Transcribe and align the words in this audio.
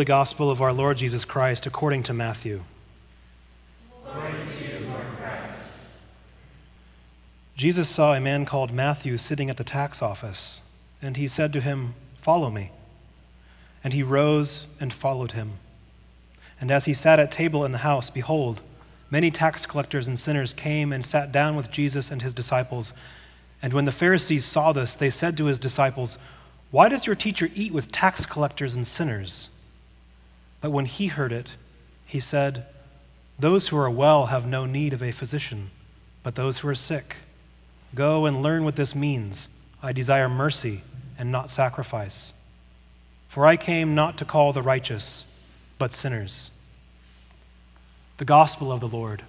Holy 0.00 0.06
Gospel 0.06 0.50
of 0.50 0.62
our 0.62 0.72
Lord 0.72 0.96
Jesus 0.96 1.26
Christ 1.26 1.66
according 1.66 2.04
to 2.04 2.14
Matthew. 2.14 2.62
To 4.02 4.64
you. 4.64 4.94
Jesus 7.54 7.86
saw 7.86 8.14
a 8.14 8.20
man 8.20 8.46
called 8.46 8.72
Matthew 8.72 9.18
sitting 9.18 9.50
at 9.50 9.58
the 9.58 9.62
tax 9.62 10.00
office, 10.00 10.62
and 11.02 11.18
he 11.18 11.28
said 11.28 11.52
to 11.52 11.60
him, 11.60 11.92
Follow 12.16 12.48
me. 12.48 12.70
And 13.84 13.92
he 13.92 14.02
rose 14.02 14.66
and 14.80 14.90
followed 14.90 15.32
him. 15.32 15.58
And 16.58 16.70
as 16.70 16.86
he 16.86 16.94
sat 16.94 17.20
at 17.20 17.30
table 17.30 17.66
in 17.66 17.70
the 17.72 17.84
house, 17.84 18.08
behold, 18.08 18.62
many 19.10 19.30
tax 19.30 19.66
collectors 19.66 20.08
and 20.08 20.18
sinners 20.18 20.54
came 20.54 20.94
and 20.94 21.04
sat 21.04 21.30
down 21.30 21.56
with 21.56 21.70
Jesus 21.70 22.10
and 22.10 22.22
his 22.22 22.32
disciples. 22.32 22.94
And 23.60 23.74
when 23.74 23.84
the 23.84 23.92
Pharisees 23.92 24.46
saw 24.46 24.72
this, 24.72 24.94
they 24.94 25.10
said 25.10 25.36
to 25.36 25.44
his 25.44 25.58
disciples, 25.58 26.16
Why 26.70 26.88
does 26.88 27.06
your 27.06 27.16
teacher 27.16 27.50
eat 27.54 27.74
with 27.74 27.92
tax 27.92 28.24
collectors 28.24 28.74
and 28.74 28.86
sinners? 28.86 29.49
But 30.60 30.70
when 30.70 30.86
he 30.86 31.06
heard 31.06 31.32
it, 31.32 31.54
he 32.06 32.20
said, 32.20 32.66
Those 33.38 33.68
who 33.68 33.76
are 33.78 33.90
well 33.90 34.26
have 34.26 34.46
no 34.46 34.66
need 34.66 34.92
of 34.92 35.02
a 35.02 35.12
physician, 35.12 35.70
but 36.22 36.34
those 36.34 36.58
who 36.58 36.68
are 36.68 36.74
sick. 36.74 37.16
Go 37.94 38.26
and 38.26 38.42
learn 38.42 38.64
what 38.64 38.76
this 38.76 38.94
means. 38.94 39.48
I 39.82 39.92
desire 39.92 40.28
mercy 40.28 40.82
and 41.18 41.32
not 41.32 41.50
sacrifice. 41.50 42.32
For 43.28 43.46
I 43.46 43.56
came 43.56 43.94
not 43.94 44.18
to 44.18 44.24
call 44.24 44.52
the 44.52 44.62
righteous, 44.62 45.24
but 45.78 45.92
sinners. 45.92 46.50
The 48.18 48.24
Gospel 48.24 48.70
of 48.70 48.80
the 48.80 48.88
Lord. 48.88 49.22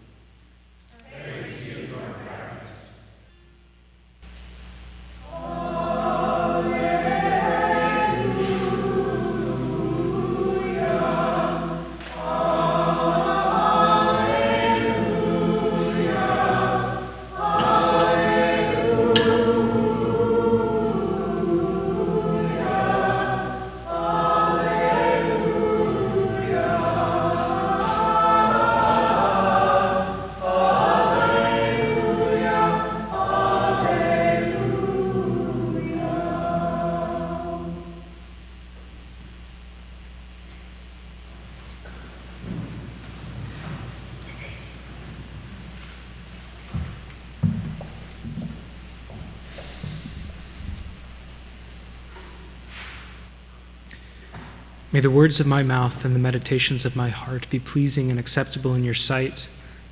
May 54.93 54.99
the 54.99 55.09
words 55.09 55.39
of 55.39 55.47
my 55.47 55.63
mouth 55.63 56.03
and 56.03 56.13
the 56.13 56.19
meditations 56.19 56.83
of 56.83 56.97
my 56.97 57.07
heart 57.07 57.49
be 57.49 57.59
pleasing 57.59 58.11
and 58.11 58.19
acceptable 58.19 58.75
in 58.75 58.83
your 58.83 58.93
sight, 58.93 59.47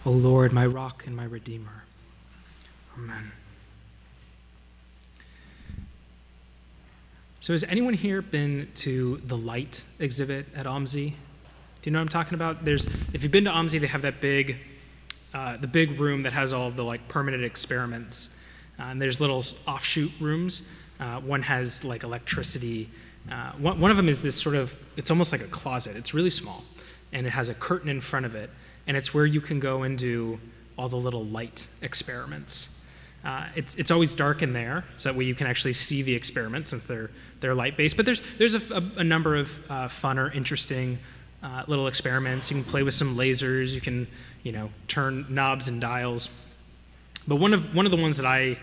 O 0.06 0.12
Lord, 0.12 0.52
my 0.52 0.66
rock 0.66 1.06
and 1.08 1.16
my 1.16 1.24
redeemer. 1.24 1.86
Amen. 2.98 3.32
So, 7.40 7.54
has 7.54 7.64
anyone 7.64 7.94
here 7.94 8.22
been 8.22 8.68
to 8.76 9.22
the 9.26 9.38
light 9.38 9.86
exhibit 10.00 10.48
at 10.54 10.66
OMSI? 10.66 11.12
Do 11.12 11.14
you 11.86 11.92
know 11.94 12.00
what 12.00 12.02
I'm 12.02 12.10
talking 12.10 12.34
about? 12.34 12.66
There's, 12.66 12.84
if 13.14 13.24
you've 13.24 13.32
been 13.32 13.46
to 13.46 13.52
OMSI, 13.52 13.80
they 13.80 13.88
have 13.88 14.02
that 14.02 14.20
big, 14.20 14.58
uh, 15.34 15.56
the 15.56 15.68
big 15.68 15.98
room 15.98 16.24
that 16.24 16.34
has 16.34 16.52
all 16.52 16.68
of 16.68 16.76
the 16.76 16.84
like 16.84 17.08
permanent 17.08 17.46
experiments, 17.46 18.38
uh, 18.78 18.84
and 18.84 19.02
there's 19.02 19.22
little 19.22 19.46
offshoot 19.66 20.12
rooms. 20.20 20.68
Uh, 21.00 21.22
one 21.22 21.44
has 21.44 21.86
like 21.86 22.04
electricity 22.04 22.90
uh, 23.32 23.52
one, 23.54 23.80
one 23.80 23.92
of 23.92 23.98
them 23.98 24.10
is 24.10 24.22
this 24.22 24.40
sort 24.40 24.56
of, 24.56 24.76
it's 24.98 25.12
almost 25.12 25.32
like 25.32 25.42
a 25.42 25.48
closet. 25.48 25.96
It's 25.96 26.14
really 26.14 26.30
small, 26.30 26.64
and 27.12 27.28
it 27.28 27.32
has 27.32 27.50
a 27.50 27.54
curtain 27.54 27.90
in 27.90 28.02
front 28.02 28.26
of 28.26 28.36
it, 28.36 28.50
and 28.88 28.98
it's 28.98 29.14
where 29.14 29.26
you 29.26 29.42
can 29.42 29.60
go 29.60 29.84
and 29.84 29.98
do 29.98 30.40
all 30.78 30.90
the 30.90 30.98
little 30.98 31.24
light 31.24 31.68
experiments. 31.82 32.76
Uh, 33.24 33.46
it's, 33.56 33.76
it's 33.76 33.92
always 33.92 34.16
dark 34.16 34.42
in 34.42 34.54
there, 34.54 34.86
so 34.96 35.10
that 35.10 35.18
way 35.18 35.26
you 35.26 35.36
can 35.36 35.46
actually 35.46 35.74
see 35.74 36.02
the 36.02 36.16
experiment 36.16 36.68
since 36.68 36.86
they're, 36.86 37.12
they're 37.42 37.54
light 37.54 37.76
based. 37.76 37.98
But 37.98 38.06
there's, 38.06 38.22
there's 38.38 38.56
a, 38.56 38.76
a, 38.76 38.84
a 38.98 39.04
number 39.04 39.36
of 39.36 39.72
uh, 39.72 39.88
fun 39.90 40.18
or 40.18 40.32
interesting 40.32 40.98
uh, 41.44 41.64
little 41.68 41.88
experiments. 41.88 42.50
You 42.50 42.56
can 42.56 42.64
play 42.64 42.84
with 42.84 42.94
some 42.94 43.16
lasers, 43.16 43.74
you 43.74 43.82
can 43.82 44.08
you 44.44 44.52
know, 44.54 44.70
turn 44.88 45.26
knobs 45.30 45.68
and 45.68 45.82
dials. 45.82 46.30
But 47.28 47.36
one 47.36 47.54
of, 47.54 47.76
one 47.76 47.86
of 47.86 47.92
the 47.92 47.98
ones 47.98 48.18
that 48.18 48.26
I 48.26 48.58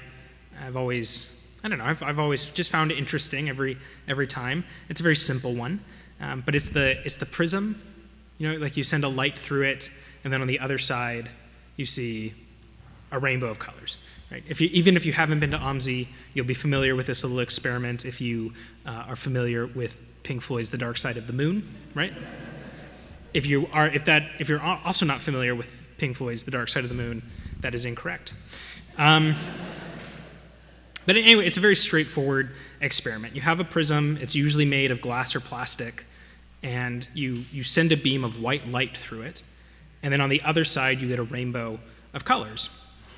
have 0.59 0.77
always 0.77 1.36
I 1.67 1.69
don't 1.69 1.79
know. 1.79 1.85
I've, 1.87 2.01
I've 2.01 2.21
always 2.21 2.51
just 2.51 2.71
found 2.71 2.93
it 2.93 2.97
interesting 2.97 3.49
every 3.49 3.77
every 4.07 4.29
time. 4.29 4.63
It's 4.89 5.01
a 5.01 5.03
very 5.03 5.17
simple 5.17 5.53
one, 5.53 5.81
um, 6.21 6.45
but 6.47 6.55
it's 6.55 6.69
the 6.69 7.05
it's 7.05 7.17
the 7.17 7.27
prism. 7.27 7.83
You 8.39 8.53
know, 8.53 8.59
like 8.59 8.77
you 8.77 8.85
send 8.85 9.03
a 9.03 9.09
light 9.09 9.37
through 9.37 9.63
it, 9.63 9.91
and 10.23 10.33
then 10.33 10.41
on 10.41 10.47
the 10.47 10.61
other 10.61 10.79
side, 10.79 11.29
you 11.77 11.85
see 11.85 12.35
a 13.11 13.19
rainbow 13.19 13.49
of 13.49 13.59
colors. 13.59 13.97
Right? 14.31 14.45
If 14.49 14.61
you, 14.61 14.69
even 14.73 14.95
if 14.95 15.05
you 15.05 15.13
haven't 15.13 15.41
been 15.41 15.51
to 15.51 15.59
OMSI, 15.59 16.07
you'll 16.35 16.47
be 16.47 16.55
familiar 16.55 16.95
with 16.95 17.07
this 17.07 17.25
little 17.25 17.41
experiment. 17.41 18.05
If 18.05 18.21
you 18.21 18.53
uh, 18.85 19.07
are 19.09 19.17
familiar 19.17 19.67
with 19.67 20.01
Pink 20.23 20.43
Floyd's 20.43 20.71
"The 20.71 20.79
Dark 20.79 20.99
Side 20.99 21.17
of 21.17 21.27
the 21.27 21.33
Moon," 21.33 21.69
right? 21.97 22.13
If 23.35 23.45
you 23.45 23.69
are, 23.73 23.89
if 23.89 24.05
that, 24.05 24.23
if 24.39 24.49
you're 24.49 24.63
also 24.63 25.05
not 25.05 25.21
familiar 25.21 25.57
with 25.57 25.85
Pink 25.99 26.17
Floyd's 26.17 26.45
"The 26.45 26.53
Dark 26.53 26.69
Side 26.69 26.85
of 26.85 26.91
the 26.91 26.95
Moon," 26.97 27.25
that 27.59 27.75
is 27.75 27.85
incorrect. 27.85 28.35
Um, 28.99 29.35
but 31.07 31.17
anyway, 31.17 31.47
it's 31.47 31.57
a 31.57 31.61
very 31.61 31.77
straightforward 31.77 32.51
experiment. 32.81 33.35
You 33.35 33.41
have 33.43 33.61
a 33.61 33.65
prism, 33.65 34.19
it's 34.21 34.35
usually 34.35 34.65
made 34.65 34.91
of 34.91 35.01
glass 35.01 35.35
or 35.35 35.41
plastic, 35.41 36.05
and 36.63 37.07
you, 37.15 37.45
you 37.53 37.63
send 37.63 37.93
a 37.93 37.97
beam 37.97 38.25
of 38.25 38.43
white 38.43 38.69
light 38.69 38.97
through 38.97 39.23
it, 39.23 39.43
and 40.03 40.13
then 40.13 40.21
on 40.21 40.29
the 40.29 40.43
other 40.43 40.65
side, 40.65 41.01
you 41.01 41.09
get 41.09 41.19
a 41.19 41.25
rainbow 41.25 41.79
of 42.13 42.25
colors. 42.25 42.69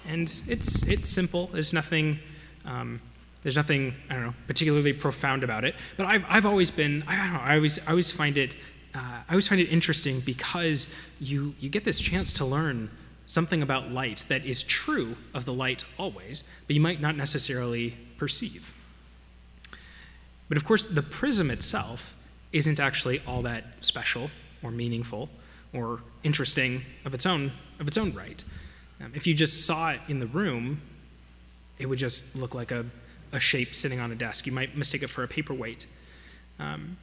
And 0.07 0.23
it's, 0.47 0.87
it's 0.87 1.09
simple, 1.09 1.49
there's 1.49 1.73
nothing. 1.73 2.19
Um, 2.65 3.01
there's 3.43 3.57
nothing, 3.57 3.95
I 4.11 4.15
don't 4.15 4.25
know, 4.25 4.35
particularly 4.47 4.93
profound 4.93 5.45
about 5.45 5.65
it. 5.65 5.75
But 5.97 6.07
I've, 6.07 6.25
I've 6.29 6.47
always 6.47 6.71
been, 6.71 7.05
I 7.07 7.17
don't 7.17 7.33
know, 7.33 7.41
I 7.41 7.55
always, 7.57 7.79
I 7.87 7.91
always 7.91 8.11
find 8.11 8.37
it, 8.37 8.57
uh, 8.95 8.99
I 8.99 9.31
always 9.31 9.47
find 9.47 9.61
it 9.61 9.71
interesting 9.73 10.21
because 10.21 10.89
you, 11.21 11.55
you 11.61 11.69
get 11.69 11.85
this 11.85 12.01
chance 12.01 12.33
to 12.35 12.45
learn 12.45 12.91
something 13.29 13.63
about 13.63 13.93
light 13.93 14.25
that 14.29 14.45
is 14.45 14.63
true 14.63 15.15
of 15.35 15.45
the 15.45 15.53
light 15.53 15.85
always, 15.99 16.43
but 16.67 16.75
you 16.75 16.81
might 16.81 17.01
not 17.01 17.15
necessarily 17.15 17.95
perceive. 18.17 18.75
But 20.49 20.57
of 20.57 20.65
course, 20.65 20.85
the 20.87 21.03
prism 21.03 21.51
itself 21.51 22.17
isn't 22.53 22.81
actually 22.81 23.21
all 23.27 23.43
that 23.43 23.65
special 23.85 24.31
or 24.63 24.71
meaningful 24.71 25.29
or 25.75 26.01
interesting 26.25 26.83
of 27.05 27.13
its 27.13 27.27
own, 27.27 27.53
of 27.79 27.87
its 27.87 27.99
own 27.99 28.15
right. 28.15 28.43
Um, 29.05 29.13
if 29.15 29.27
you 29.27 29.35
just 29.35 29.67
saw 29.67 29.91
it 29.91 30.01
in 30.09 30.21
the 30.21 30.27
room, 30.27 30.81
it 31.79 31.87
would 31.87 31.99
just 31.99 32.35
look 32.35 32.55
like 32.55 32.71
a, 32.71 32.87
a 33.33 33.39
shape 33.39 33.75
sitting 33.75 34.01
on 34.01 34.11
a 34.11 34.15
desk. 34.15 34.47
You 34.47 34.53
might 34.53 34.75
mistake 34.75 35.03
it 35.03 35.11
for 35.11 35.23
a 35.23 35.29
paperweight. 35.29 35.85
Um, 36.59 36.97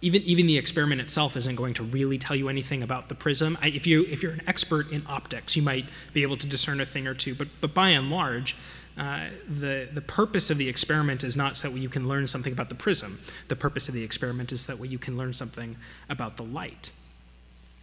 even, 0.00 0.22
even 0.22 0.46
the 0.46 0.58
experiment 0.58 1.00
itself 1.00 1.36
isn't 1.36 1.56
going 1.56 1.74
to 1.74 1.82
really 1.82 2.18
tell 2.18 2.36
you 2.36 2.48
anything 2.48 2.82
about 2.82 3.08
the 3.08 3.14
prism. 3.14 3.56
I, 3.62 3.68
if, 3.68 3.86
you, 3.86 4.04
if 4.04 4.22
you're 4.22 4.32
an 4.32 4.42
expert 4.46 4.92
in 4.92 5.02
optics, 5.08 5.56
you 5.56 5.62
might 5.62 5.86
be 6.12 6.22
able 6.22 6.36
to 6.36 6.46
discern 6.46 6.80
a 6.80 6.86
thing 6.86 7.06
or 7.06 7.14
two, 7.14 7.34
but, 7.34 7.48
but 7.60 7.72
by 7.72 7.90
and 7.90 8.10
large, 8.10 8.56
uh, 8.98 9.26
the, 9.48 9.88
the 9.92 10.00
purpose 10.00 10.50
of 10.50 10.58
the 10.58 10.68
experiment 10.68 11.22
is 11.22 11.36
not 11.36 11.56
so 11.56 11.68
that 11.68 11.78
you 11.78 11.88
can 11.88 12.08
learn 12.08 12.26
something 12.26 12.52
about 12.52 12.68
the 12.68 12.74
prism. 12.74 13.20
The 13.48 13.56
purpose 13.56 13.88
of 13.88 13.94
the 13.94 14.02
experiment 14.02 14.52
is 14.52 14.66
that 14.66 14.78
way 14.78 14.88
you 14.88 14.98
can 14.98 15.16
learn 15.16 15.34
something 15.34 15.76
about 16.08 16.36
the 16.36 16.44
light. 16.44 16.90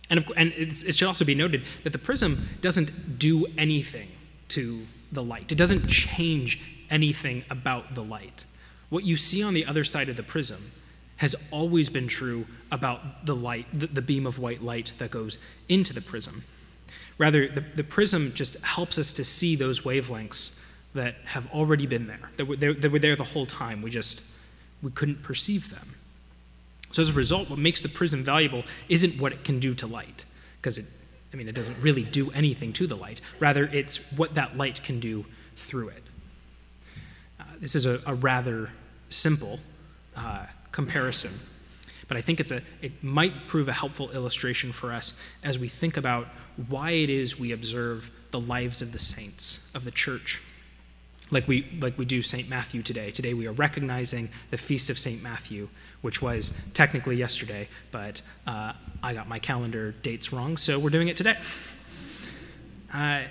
And, 0.09 0.19
of, 0.19 0.31
and 0.35 0.51
it 0.55 0.95
should 0.95 1.07
also 1.07 1.25
be 1.25 1.35
noted 1.35 1.63
that 1.83 1.93
the 1.93 1.99
prism 1.99 2.47
doesn't 2.61 3.19
do 3.19 3.45
anything 3.57 4.09
to 4.49 4.85
the 5.11 5.23
light, 5.23 5.51
it 5.51 5.57
doesn't 5.57 5.87
change 5.87 6.59
anything 6.89 7.43
about 7.49 7.95
the 7.95 8.03
light. 8.03 8.45
What 8.89 9.03
you 9.03 9.17
see 9.17 9.41
on 9.41 9.53
the 9.53 9.65
other 9.65 9.83
side 9.83 10.09
of 10.09 10.15
the 10.15 10.23
prism 10.23 10.71
has 11.17 11.35
always 11.51 11.89
been 11.89 12.07
true 12.07 12.45
about 12.71 13.25
the 13.25 13.35
light, 13.35 13.65
the, 13.71 13.87
the 13.87 14.01
beam 14.01 14.25
of 14.25 14.39
white 14.39 14.61
light 14.61 14.91
that 14.97 15.11
goes 15.11 15.37
into 15.69 15.93
the 15.93 16.01
prism. 16.01 16.43
Rather, 17.17 17.47
the, 17.47 17.61
the 17.61 17.83
prism 17.83 18.33
just 18.33 18.59
helps 18.61 18.97
us 18.97 19.11
to 19.13 19.23
see 19.23 19.55
those 19.55 19.81
wavelengths 19.81 20.59
that 20.95 21.15
have 21.25 21.49
already 21.51 21.87
been 21.87 22.07
there, 22.07 22.29
that 22.37 22.45
were, 22.45 22.55
that 22.55 22.91
were 22.91 22.99
there 22.99 23.15
the 23.15 23.23
whole 23.23 23.45
time. 23.45 23.81
We 23.81 23.89
just 23.89 24.23
we 24.81 24.91
couldn't 24.91 25.21
perceive 25.23 25.69
them. 25.69 25.95
So 26.91 27.01
as 27.01 27.09
a 27.09 27.13
result, 27.13 27.49
what 27.49 27.57
makes 27.57 27.81
the 27.81 27.89
prism 27.89 28.23
valuable 28.23 28.63
isn't 28.89 29.19
what 29.19 29.31
it 29.31 29.43
can 29.43 29.59
do 29.59 29.73
to 29.75 29.87
light, 29.87 30.25
because 30.61 30.77
it, 30.77 30.85
I 31.33 31.37
mean, 31.37 31.47
it 31.47 31.55
doesn't 31.55 31.77
really 31.81 32.03
do 32.03 32.29
anything 32.31 32.73
to 32.73 32.85
the 32.85 32.95
light. 32.95 33.21
Rather, 33.39 33.65
it's 33.65 33.97
what 34.11 34.35
that 34.35 34.57
light 34.57 34.83
can 34.83 34.99
do 34.99 35.25
through 35.55 35.89
it. 35.89 36.03
Uh, 37.39 37.45
this 37.59 37.75
is 37.75 37.85
a, 37.85 37.99
a 38.05 38.13
rather 38.13 38.69
simple 39.09 39.59
uh, 40.15 40.45
comparison. 40.73 41.31
But 42.09 42.17
I 42.17 42.21
think 42.21 42.41
it's 42.41 42.51
a, 42.51 42.61
it 42.81 43.01
might 43.01 43.47
prove 43.47 43.69
a 43.69 43.73
helpful 43.73 44.11
illustration 44.11 44.73
for 44.73 44.91
us 44.91 45.13
as 45.43 45.57
we 45.57 45.69
think 45.69 45.95
about 45.95 46.27
why 46.67 46.91
it 46.91 47.09
is 47.09 47.39
we 47.39 47.53
observe 47.53 48.11
the 48.31 48.39
lives 48.39 48.81
of 48.81 48.91
the 48.91 48.99
saints 48.99 49.71
of 49.73 49.85
the 49.85 49.91
church. 49.91 50.41
Like 51.31 51.47
we, 51.47 51.65
like 51.79 51.97
we 51.97 52.05
do 52.05 52.21
St. 52.21 52.49
Matthew 52.49 52.83
today. 52.83 53.09
Today 53.09 53.33
we 53.33 53.47
are 53.47 53.53
recognizing 53.53 54.29
the 54.51 54.57
feast 54.57 54.89
of 54.89 54.99
St. 54.99 55.23
Matthew, 55.23 55.69
which 56.01 56.21
was 56.21 56.53
technically 56.73 57.15
yesterday, 57.15 57.69
but 57.91 58.21
uh, 58.45 58.73
I 59.01 59.13
got 59.13 59.27
my 59.29 59.39
calendar 59.39 59.93
dates 60.03 60.33
wrong, 60.33 60.57
so 60.57 60.77
we're 60.77 60.89
doing 60.89 61.07
it 61.07 61.15
today. 61.15 61.37
Uh, 62.93 63.21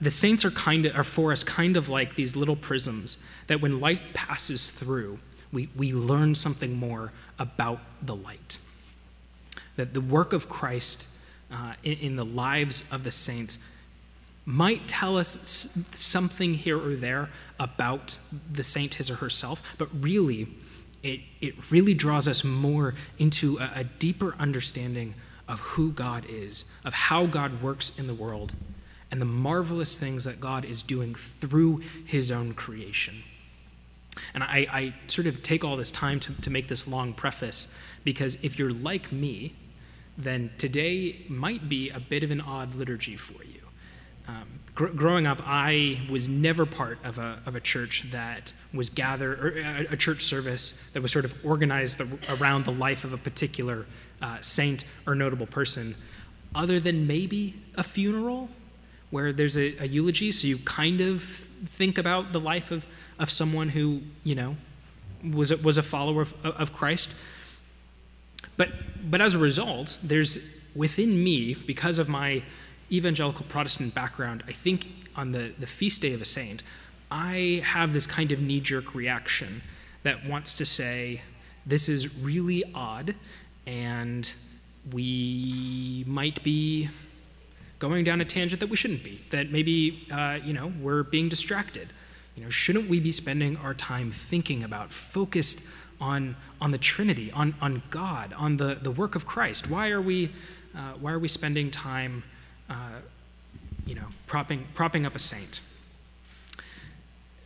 the 0.00 0.10
saints 0.10 0.44
are 0.44 0.50
kind 0.50 0.86
of 0.86 0.96
are 0.96 1.04
for 1.04 1.32
us 1.32 1.44
kind 1.44 1.76
of 1.76 1.88
like 1.88 2.14
these 2.14 2.36
little 2.36 2.56
prisms 2.56 3.18
that 3.48 3.60
when 3.60 3.80
light 3.80 4.14
passes 4.14 4.70
through, 4.70 5.18
we, 5.52 5.68
we 5.76 5.92
learn 5.92 6.34
something 6.34 6.76
more 6.76 7.12
about 7.38 7.80
the 8.02 8.14
light. 8.14 8.58
That 9.76 9.94
the 9.94 10.00
work 10.00 10.32
of 10.32 10.48
Christ 10.48 11.08
uh, 11.52 11.74
in, 11.82 11.98
in 11.98 12.16
the 12.16 12.24
lives 12.24 12.84
of 12.92 13.04
the 13.04 13.10
saints 13.10 13.58
might 14.46 14.88
tell 14.88 15.16
us 15.16 15.76
something 15.92 16.54
here 16.54 16.78
or 16.78 16.94
there 16.94 17.28
about 17.58 18.18
the 18.50 18.62
saint, 18.62 18.94
his 18.94 19.10
or 19.10 19.16
herself, 19.16 19.74
but 19.78 19.88
really, 20.00 20.48
it, 21.02 21.20
it 21.40 21.54
really 21.70 21.94
draws 21.94 22.26
us 22.26 22.42
more 22.44 22.94
into 23.18 23.58
a, 23.58 23.70
a 23.76 23.84
deeper 23.84 24.34
understanding 24.38 25.14
of 25.48 25.60
who 25.60 25.92
God 25.92 26.24
is, 26.28 26.64
of 26.84 26.94
how 26.94 27.26
God 27.26 27.62
works 27.62 27.96
in 27.98 28.06
the 28.06 28.14
world, 28.14 28.54
and 29.10 29.20
the 29.20 29.26
marvelous 29.26 29.96
things 29.96 30.24
that 30.24 30.40
God 30.40 30.64
is 30.64 30.82
doing 30.82 31.14
through 31.14 31.82
his 32.04 32.30
own 32.30 32.54
creation. 32.54 33.22
And 34.34 34.42
I, 34.42 34.66
I 34.70 34.94
sort 35.06 35.26
of 35.26 35.42
take 35.42 35.64
all 35.64 35.76
this 35.76 35.90
time 35.90 36.20
to, 36.20 36.40
to 36.42 36.50
make 36.50 36.68
this 36.68 36.86
long 36.86 37.12
preface 37.12 37.72
because 38.04 38.36
if 38.42 38.58
you're 38.58 38.72
like 38.72 39.12
me, 39.12 39.54
then 40.16 40.50
today 40.58 41.16
might 41.28 41.68
be 41.68 41.90
a 41.90 42.00
bit 42.00 42.22
of 42.22 42.30
an 42.30 42.40
odd 42.40 42.74
liturgy 42.74 43.16
for 43.16 43.42
you. 43.44 43.60
Um, 44.28 44.60
gr- 44.74 44.88
growing 44.88 45.26
up, 45.26 45.40
I 45.46 46.00
was 46.10 46.28
never 46.28 46.66
part 46.66 46.98
of 47.04 47.18
a, 47.18 47.38
of 47.46 47.56
a 47.56 47.60
church 47.60 48.04
that 48.10 48.52
was 48.72 48.90
gathered, 48.90 49.40
or 49.40 49.58
a, 49.58 49.92
a 49.92 49.96
church 49.96 50.22
service 50.22 50.72
that 50.92 51.02
was 51.02 51.12
sort 51.12 51.24
of 51.24 51.34
organized 51.44 51.98
the, 51.98 52.34
around 52.34 52.64
the 52.64 52.72
life 52.72 53.04
of 53.04 53.12
a 53.12 53.18
particular 53.18 53.86
uh, 54.22 54.38
saint 54.40 54.84
or 55.06 55.14
notable 55.14 55.46
person, 55.46 55.94
other 56.54 56.80
than 56.80 57.06
maybe 57.06 57.54
a 57.76 57.82
funeral 57.82 58.48
where 59.10 59.32
there's 59.32 59.56
a, 59.56 59.76
a 59.78 59.86
eulogy, 59.86 60.30
so 60.30 60.46
you 60.46 60.58
kind 60.58 61.00
of 61.00 61.22
think 61.22 61.98
about 61.98 62.32
the 62.32 62.40
life 62.40 62.70
of, 62.70 62.86
of 63.20 63.30
someone 63.30 63.68
who, 63.68 64.00
you 64.24 64.34
know, 64.34 64.56
was 65.32 65.52
a, 65.52 65.56
was 65.58 65.78
a 65.78 65.82
follower 65.82 66.22
of, 66.22 66.34
of 66.44 66.72
Christ. 66.72 67.10
But, 68.56 68.70
but 69.08 69.20
as 69.20 69.36
a 69.36 69.38
result, 69.38 69.98
there's 70.02 70.58
within 70.74 71.22
me, 71.22 71.54
because 71.54 71.98
of 71.98 72.08
my 72.08 72.42
evangelical 72.90 73.44
Protestant 73.48 73.94
background, 73.94 74.42
I 74.48 74.52
think 74.52 74.86
on 75.14 75.32
the, 75.32 75.52
the 75.58 75.66
feast 75.66 76.00
day 76.02 76.14
of 76.14 76.22
a 76.22 76.24
saint, 76.24 76.62
I 77.10 77.62
have 77.64 77.92
this 77.92 78.06
kind 78.06 78.32
of 78.32 78.40
knee 78.40 78.60
jerk 78.60 78.94
reaction 78.94 79.62
that 80.02 80.26
wants 80.26 80.54
to 80.54 80.64
say, 80.64 81.22
this 81.66 81.88
is 81.88 82.16
really 82.16 82.64
odd, 82.74 83.14
and 83.66 84.32
we 84.92 86.04
might 86.06 86.42
be 86.42 86.88
going 87.78 88.04
down 88.04 88.20
a 88.20 88.24
tangent 88.24 88.60
that 88.60 88.70
we 88.70 88.76
shouldn't 88.76 89.04
be, 89.04 89.20
that 89.30 89.50
maybe, 89.50 90.06
uh, 90.10 90.38
you 90.42 90.52
know, 90.52 90.72
we're 90.80 91.02
being 91.02 91.28
distracted. 91.28 91.88
You 92.40 92.46
know, 92.46 92.50
shouldn't 92.50 92.88
we 92.88 92.98
be 92.98 93.12
spending 93.12 93.58
our 93.58 93.74
time 93.74 94.10
thinking 94.10 94.64
about, 94.64 94.90
focused 94.90 95.62
on, 96.00 96.36
on 96.58 96.70
the 96.70 96.78
Trinity, 96.78 97.30
on, 97.32 97.54
on 97.60 97.82
God, 97.90 98.32
on 98.32 98.56
the, 98.56 98.78
the 98.80 98.90
work 98.90 99.14
of 99.14 99.26
Christ? 99.26 99.68
Why 99.68 99.90
are 99.90 100.00
we, 100.00 100.30
uh, 100.74 100.94
why 100.98 101.12
are 101.12 101.18
we 101.18 101.28
spending 101.28 101.70
time 101.70 102.22
uh, 102.70 103.00
you 103.84 103.94
know, 103.94 104.06
propping, 104.28 104.66
propping 104.74 105.04
up 105.04 105.14
a 105.16 105.18
saint. 105.18 105.60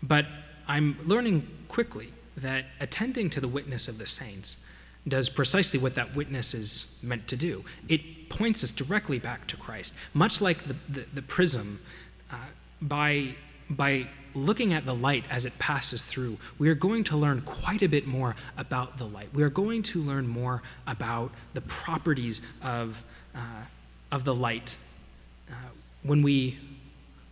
But 0.03 0.27
I'm 0.69 0.99
learning 1.07 1.49
quickly 1.69 2.09
that 2.37 2.67
attending 2.81 3.31
to 3.31 3.41
the 3.41 3.49
witness 3.49 3.89
of 3.89 3.97
the 3.97 4.07
saints 4.07 4.63
does 5.09 5.29
precisely 5.29 5.81
what 5.81 5.95
that 5.95 6.15
witness 6.15 6.53
is 6.55 7.01
meant 7.03 7.29
to 7.29 7.37
do. 7.37 7.65
It 7.89 8.29
points 8.29 8.63
us 8.63 8.71
directly 8.71 9.19
back 9.19 9.47
to 9.49 9.57
Christ. 9.57 9.95
Much 10.13 10.41
like 10.41 10.65
the, 10.65 10.77
the, 10.89 11.07
the 11.15 11.23
prism, 11.23 11.81
uh, 12.31 12.37
by, 12.83 13.37
by 13.71 14.07
looking 14.35 14.73
at 14.73 14.87
the 14.87 14.95
light 14.95 15.25
as 15.31 15.45
it 15.45 15.59
passes 15.59 16.05
through, 16.05 16.39
we 16.59 16.69
are 16.69 16.75
going 16.75 17.05
to 17.05 17.17
learn 17.17 17.41
quite 17.43 17.83
a 17.83 17.89
bit 17.89 18.07
more 18.07 18.37
about 18.57 18.99
the 18.99 19.05
light. 19.05 19.29
We 19.33 19.43
are 19.43 19.51
going 19.51 19.83
to 19.85 20.01
learn 20.01 20.27
more 20.27 20.63
about 20.87 21.31
the 21.55 21.61
properties 21.61 22.43
of, 22.63 23.03
uh, 23.35 23.39
of 24.11 24.25
the 24.25 24.35
light 24.35 24.77
uh, 25.51 25.55
when 26.03 26.23
we 26.23 26.59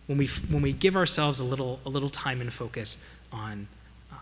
when 0.07 0.17
we 0.17 0.27
when 0.49 0.61
we 0.61 0.73
give 0.73 0.95
ourselves 0.95 1.39
a 1.39 1.43
little 1.43 1.79
a 1.85 1.89
little 1.89 2.09
time 2.09 2.41
and 2.41 2.51
focus 2.51 2.97
on 3.31 3.67
uh, 4.11 4.15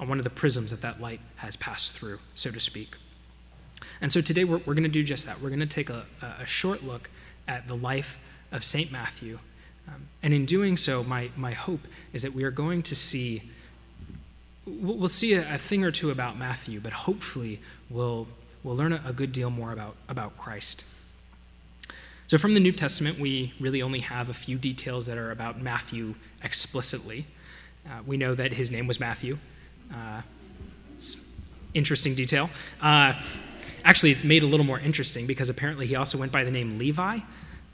on 0.00 0.08
one 0.08 0.18
of 0.18 0.24
the 0.24 0.30
prisms 0.30 0.70
that 0.70 0.80
that 0.82 1.00
light 1.00 1.20
has 1.36 1.56
passed 1.56 1.92
through, 1.92 2.18
so 2.34 2.50
to 2.50 2.60
speak. 2.60 2.94
And 4.00 4.12
so 4.12 4.20
today 4.20 4.44
we're, 4.44 4.58
we're 4.58 4.74
going 4.74 4.84
to 4.84 4.88
do 4.88 5.02
just 5.02 5.26
that. 5.26 5.40
We're 5.40 5.50
going 5.50 5.60
to 5.60 5.66
take 5.66 5.90
a, 5.90 6.04
a 6.22 6.46
short 6.46 6.82
look 6.84 7.10
at 7.46 7.66
the 7.68 7.76
life 7.76 8.18
of 8.52 8.64
St. 8.64 8.92
Matthew. 8.92 9.38
Um, 9.88 10.08
and 10.22 10.34
in 10.34 10.44
doing 10.46 10.76
so, 10.76 11.02
my, 11.02 11.30
my 11.36 11.52
hope 11.52 11.80
is 12.12 12.22
that 12.22 12.34
we 12.34 12.44
are 12.44 12.50
going 12.50 12.82
to 12.82 12.94
see, 12.94 13.42
we'll 14.66 15.08
see 15.08 15.34
a, 15.34 15.54
a 15.54 15.58
thing 15.58 15.84
or 15.84 15.90
two 15.90 16.10
about 16.10 16.38
Matthew, 16.38 16.80
but 16.80 16.92
hopefully 16.92 17.60
we'll, 17.88 18.28
we'll 18.62 18.76
learn 18.76 18.92
a, 18.92 19.02
a 19.04 19.12
good 19.12 19.32
deal 19.32 19.50
more 19.50 19.72
about, 19.72 19.96
about 20.08 20.36
Christ. 20.36 20.84
So, 22.28 22.36
from 22.36 22.52
the 22.52 22.60
New 22.60 22.72
Testament, 22.72 23.18
we 23.18 23.54
really 23.58 23.80
only 23.80 24.00
have 24.00 24.28
a 24.28 24.34
few 24.34 24.58
details 24.58 25.06
that 25.06 25.16
are 25.16 25.30
about 25.30 25.62
Matthew 25.62 26.14
explicitly. 26.44 27.24
Uh, 27.86 28.02
we 28.06 28.18
know 28.18 28.34
that 28.34 28.52
his 28.52 28.70
name 28.70 28.86
was 28.86 29.00
Matthew. 29.00 29.38
Uh, 29.90 30.20
interesting 31.72 32.14
detail. 32.14 32.50
Uh, 32.82 33.14
actually, 33.82 34.10
it's 34.10 34.24
made 34.24 34.42
a 34.42 34.46
little 34.46 34.66
more 34.66 34.78
interesting 34.78 35.26
because 35.26 35.48
apparently 35.48 35.86
he 35.86 35.96
also 35.96 36.18
went 36.18 36.30
by 36.30 36.44
the 36.44 36.50
name 36.50 36.78
Levi. 36.78 37.20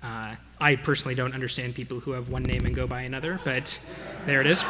Uh, 0.04 0.37
I 0.61 0.76
personally 0.76 1.14
don't 1.14 1.32
understand 1.32 1.75
people 1.75 1.99
who 1.99 2.12
have 2.12 2.28
one 2.28 2.42
name 2.42 2.66
and 2.66 2.75
go 2.75 2.87
by 2.87 3.02
another, 3.02 3.40
but 3.42 3.80
there 4.26 4.42
it 4.42 4.46
is. 4.46 4.62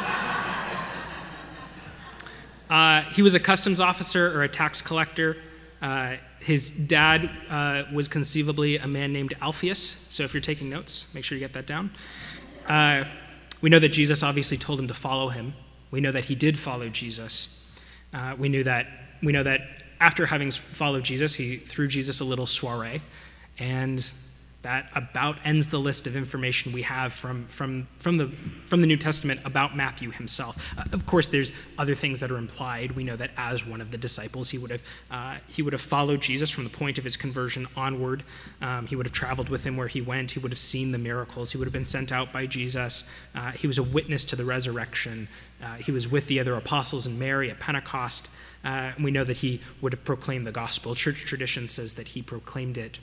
Uh, 2.69 3.01
he 3.11 3.21
was 3.21 3.35
a 3.35 3.39
customs 3.39 3.81
officer 3.81 4.37
or 4.37 4.43
a 4.43 4.47
tax 4.47 4.81
collector. 4.81 5.35
Uh, 5.81 6.15
his 6.39 6.71
dad 6.71 7.29
uh, 7.49 7.83
was 7.93 8.07
conceivably 8.07 8.77
a 8.77 8.87
man 8.87 9.11
named 9.11 9.33
Alphaeus, 9.41 10.07
so 10.09 10.23
if 10.23 10.33
you're 10.33 10.39
taking 10.39 10.69
notes, 10.69 11.13
make 11.13 11.25
sure 11.25 11.37
you 11.37 11.43
get 11.43 11.53
that 11.53 11.67
down. 11.67 11.91
Uh, 12.65 13.03
we 13.61 13.69
know 13.69 13.79
that 13.79 13.89
Jesus 13.89 14.23
obviously 14.23 14.57
told 14.57 14.79
him 14.79 14.87
to 14.87 14.93
follow 14.93 15.27
him. 15.29 15.53
We 15.91 15.99
know 15.99 16.13
that 16.13 16.25
he 16.25 16.35
did 16.35 16.57
follow 16.57 16.87
Jesus. 16.87 17.61
Uh, 18.13 18.35
we 18.39 18.47
knew 18.47 18.63
that 18.63 18.87
we 19.21 19.33
know 19.33 19.43
that 19.43 19.83
after 19.99 20.27
having 20.27 20.49
followed 20.51 21.03
Jesus, 21.03 21.35
he 21.35 21.57
threw 21.57 21.87
Jesus 21.89 22.21
a 22.21 22.23
little 22.23 22.47
soiree, 22.47 23.01
and 23.59 24.11
that 24.65 24.89
about 24.95 25.37
ends 25.45 25.69
the 25.69 25.79
list 25.79 26.07
of 26.07 26.15
information 26.15 26.73
we 26.73 26.81
have 26.81 27.13
from, 27.13 27.45
from, 27.45 27.87
from, 27.99 28.17
the, 28.17 28.29
from 28.67 28.81
the 28.81 28.87
New 28.87 28.97
Testament 28.97 29.39
about 29.45 29.75
Matthew 29.75 30.09
himself. 30.09 30.75
Uh, 30.75 30.83
of 30.91 31.05
course, 31.05 31.27
there's 31.27 31.53
other 31.77 31.93
things 31.93 32.19
that 32.21 32.31
are 32.31 32.37
implied. 32.37 32.93
We 32.93 33.03
know 33.03 33.15
that 33.15 33.29
as 33.37 33.63
one 33.63 33.79
of 33.79 33.91
the 33.91 33.97
disciples, 33.99 34.49
he 34.49 34.57
would 34.57 34.71
have, 34.71 34.81
uh, 35.11 35.35
he 35.47 35.61
would 35.61 35.73
have 35.73 35.83
followed 35.83 36.19
Jesus 36.19 36.49
from 36.49 36.63
the 36.63 36.71
point 36.71 36.97
of 36.97 37.03
his 37.03 37.15
conversion 37.15 37.67
onward. 37.77 38.23
Um, 38.59 38.87
he 38.87 38.95
would 38.95 39.05
have 39.05 39.13
traveled 39.13 39.49
with 39.49 39.63
him 39.67 39.77
where 39.77 39.87
he 39.87 40.01
went. 40.01 40.31
He 40.31 40.39
would 40.39 40.51
have 40.51 40.57
seen 40.57 40.91
the 40.91 40.97
miracles. 40.97 41.51
He 41.51 41.59
would 41.59 41.65
have 41.65 41.73
been 41.73 41.85
sent 41.85 42.11
out 42.11 42.33
by 42.33 42.47
Jesus. 42.47 43.03
Uh, 43.35 43.51
he 43.51 43.67
was 43.67 43.77
a 43.77 43.83
witness 43.83 44.25
to 44.25 44.35
the 44.35 44.45
resurrection. 44.45 45.27
Uh, 45.63 45.75
he 45.75 45.91
was 45.91 46.07
with 46.07 46.25
the 46.25 46.39
other 46.39 46.55
apostles 46.55 47.05
and 47.05 47.19
Mary 47.19 47.51
at 47.51 47.59
Pentecost. 47.59 48.29
Uh, 48.63 48.93
we 48.99 49.11
know 49.11 49.23
that 49.23 49.37
he 49.37 49.61
would 49.79 49.93
have 49.93 50.03
proclaimed 50.03 50.43
the 50.43 50.51
gospel. 50.51 50.95
Church 50.95 51.23
tradition 51.23 51.67
says 51.67 51.93
that 51.93 52.09
he 52.09 52.23
proclaimed 52.23 52.79
it 52.79 52.97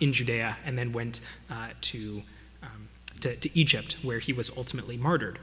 in 0.00 0.12
Judea 0.12 0.56
and 0.64 0.76
then 0.78 0.92
went 0.92 1.20
uh, 1.50 1.68
to, 1.80 2.22
um, 2.62 2.88
to, 3.20 3.36
to 3.36 3.48
Egypt, 3.58 3.96
where 4.02 4.18
he 4.18 4.32
was 4.32 4.50
ultimately 4.56 4.96
martyred. 4.96 5.38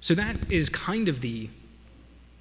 So 0.00 0.14
that 0.14 0.36
is 0.50 0.68
kind 0.68 1.08
of 1.08 1.20
the, 1.20 1.48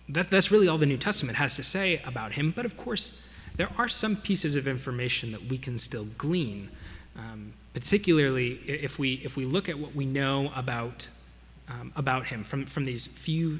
that, 0.09 0.29
that's 0.29 0.51
really 0.51 0.67
all 0.67 0.77
the 0.77 0.85
New 0.85 0.97
Testament 0.97 1.37
has 1.37 1.55
to 1.55 1.63
say 1.63 2.01
about 2.05 2.33
him. 2.33 2.51
But 2.55 2.65
of 2.65 2.75
course, 2.75 3.25
there 3.55 3.69
are 3.77 3.87
some 3.87 4.15
pieces 4.15 4.55
of 4.55 4.67
information 4.67 5.31
that 5.31 5.45
we 5.45 5.57
can 5.57 5.79
still 5.79 6.07
glean, 6.17 6.69
um, 7.17 7.53
particularly 7.73 8.59
if 8.67 8.99
we, 8.99 9.13
if 9.23 9.37
we 9.37 9.45
look 9.45 9.69
at 9.69 9.77
what 9.79 9.95
we 9.95 10.05
know 10.05 10.51
about, 10.55 11.07
um, 11.69 11.93
about 11.95 12.27
him 12.27 12.43
from, 12.43 12.65
from 12.65 12.85
these 12.85 13.07
few 13.07 13.59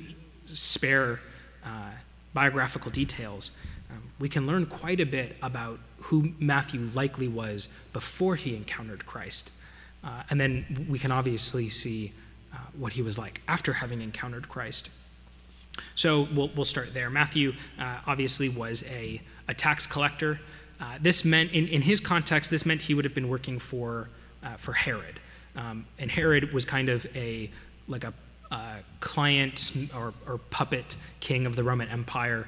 spare 0.52 1.20
uh, 1.64 1.92
biographical 2.34 2.92
details. 2.92 3.52
Um, 3.94 4.02
we 4.20 4.30
can 4.30 4.48
learn 4.48 4.66
quite 4.66 5.00
a 5.00 5.06
bit 5.06 5.38
about 5.42 5.80
who 6.04 6.34
Matthew 6.40 6.90
likely 6.94 7.28
was 7.28 7.70
before 7.92 8.36
he 8.36 8.56
encountered 8.56 9.06
Christ. 9.06 9.52
Uh, 10.04 10.24
and 10.30 10.40
then 10.40 10.88
we 10.90 11.00
can 11.00 11.12
obviously 11.12 11.70
see 11.70 12.12
uh, 12.54 12.58
what 12.78 12.94
he 12.94 13.02
was 13.02 13.18
like 13.18 13.42
after 13.48 13.74
having 13.74 14.02
encountered 14.02 14.50
Christ. 14.50 14.90
So 15.96 16.28
we'll, 16.34 16.50
we'll 16.56 16.66
start 16.66 16.94
there. 16.94 17.10
Matthew 17.10 17.54
uh, 17.80 18.00
obviously 18.06 18.50
was 18.50 18.84
a, 18.84 19.22
a 19.48 19.54
tax 19.54 19.88
collector. 19.88 20.40
Uh, 20.80 20.98
this 21.00 21.24
meant, 21.24 21.54
in, 21.54 21.68
in 21.68 21.82
his 21.84 22.00
context, 22.00 22.52
this 22.52 22.66
meant 22.66 22.82
he 22.82 22.94
would 22.94 23.06
have 23.06 23.16
been 23.16 23.30
working 23.30 23.60
for, 23.60 24.10
uh, 24.44 24.56
for 24.56 24.74
Herod. 24.74 25.20
Um, 25.56 25.86
and 26.00 26.12
Herod 26.12 26.52
was 26.52 26.66
kind 26.66 26.90
of 26.90 27.06
a, 27.16 27.50
like 27.88 28.04
a 28.04 28.14
uh, 28.52 28.78
client 29.00 29.72
or, 29.96 30.14
or, 30.28 30.38
puppet 30.38 30.96
king 31.20 31.46
of 31.48 31.56
the 31.56 31.64
Roman 31.64 31.90
Empire. 31.90 32.48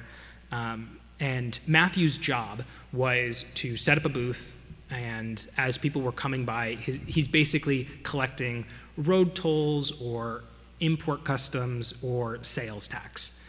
Um, 0.52 0.95
and 1.20 1.58
Matthew's 1.66 2.18
job 2.18 2.62
was 2.92 3.44
to 3.54 3.76
set 3.76 3.96
up 3.96 4.04
a 4.04 4.08
booth, 4.08 4.54
and 4.90 5.46
as 5.56 5.78
people 5.78 6.02
were 6.02 6.12
coming 6.12 6.44
by, 6.44 6.74
he's, 6.74 7.26
basically 7.28 7.88
collecting 8.02 8.66
road 8.96 9.34
tolls 9.34 10.00
or 10.00 10.44
import 10.80 11.24
customs 11.24 11.94
or 12.02 12.38
sales 12.42 12.86
tax. 12.86 13.42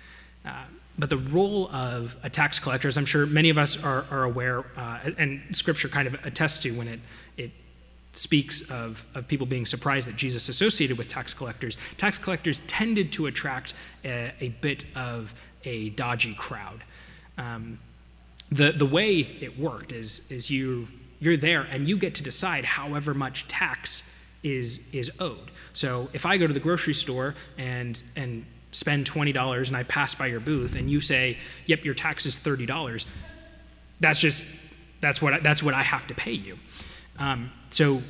Uh, 0.45 0.63
but 0.97 1.09
the 1.09 1.17
role 1.17 1.69
of 1.71 2.15
a 2.23 2.29
tax 2.29 2.57
collector, 2.57 2.87
as 2.87 2.97
I'm 2.97 3.05
sure 3.05 3.25
many 3.25 3.49
of 3.49 3.57
us 3.57 3.81
are, 3.83 4.05
are 4.09 4.23
aware, 4.23 4.65
uh, 4.75 5.11
and 5.17 5.41
Scripture 5.51 5.89
kind 5.89 6.07
of 6.07 6.25
attests 6.25 6.59
to 6.59 6.71
when 6.71 6.87
it, 6.87 6.99
it 7.37 7.51
speaks 8.13 8.61
of, 8.71 9.05
of 9.13 9.27
people 9.27 9.45
being 9.45 9.65
surprised 9.65 10.07
that 10.07 10.15
Jesus 10.15 10.49
associated 10.49 10.97
with 10.97 11.07
tax 11.07 11.33
collectors, 11.33 11.77
tax 11.97 12.17
collectors 12.17 12.61
tended 12.61 13.11
to 13.11 13.27
attract 13.27 13.75
a, 14.03 14.31
a 14.39 14.49
bit 14.49 14.85
of 14.95 15.35
a 15.65 15.89
dodgy 15.91 16.33
crowd. 16.33 16.81
Um, 17.37 17.79
the, 18.49 18.71
the 18.71 18.85
way 18.85 19.19
it 19.19 19.59
worked 19.59 19.91
is, 19.91 20.29
is 20.31 20.49
you, 20.49 20.87
you're 21.19 21.37
there 21.37 21.61
and 21.69 21.87
you 21.87 21.97
get 21.97 22.15
to 22.15 22.23
decide 22.23 22.65
however 22.65 23.13
much 23.13 23.47
tax 23.47 24.13
is, 24.43 24.79
is 24.93 25.11
owed. 25.19 25.51
So 25.73 26.09
if 26.13 26.25
I 26.25 26.37
go 26.37 26.47
to 26.47 26.53
the 26.53 26.59
grocery 26.59 26.93
store 26.93 27.35
and, 27.57 28.01
and 28.15 28.45
spend 28.71 29.05
$20 29.05 29.67
and 29.67 29.77
I 29.77 29.83
pass 29.83 30.15
by 30.15 30.27
your 30.27 30.39
booth 30.39 30.75
and 30.75 30.89
you 30.89 31.01
say, 31.01 31.37
yep, 31.65 31.83
your 31.83 31.93
tax 31.93 32.25
is 32.25 32.37
$30, 32.37 33.05
that's 33.99 34.19
just, 34.19 34.45
that's 35.01 35.21
what 35.21 35.33
I, 35.33 35.39
that's 35.39 35.61
what 35.61 35.73
I 35.73 35.83
have 35.83 36.07
to 36.07 36.13
pay 36.13 36.31
you. 36.31 36.57
Um, 37.19 37.51
so 37.69 38.01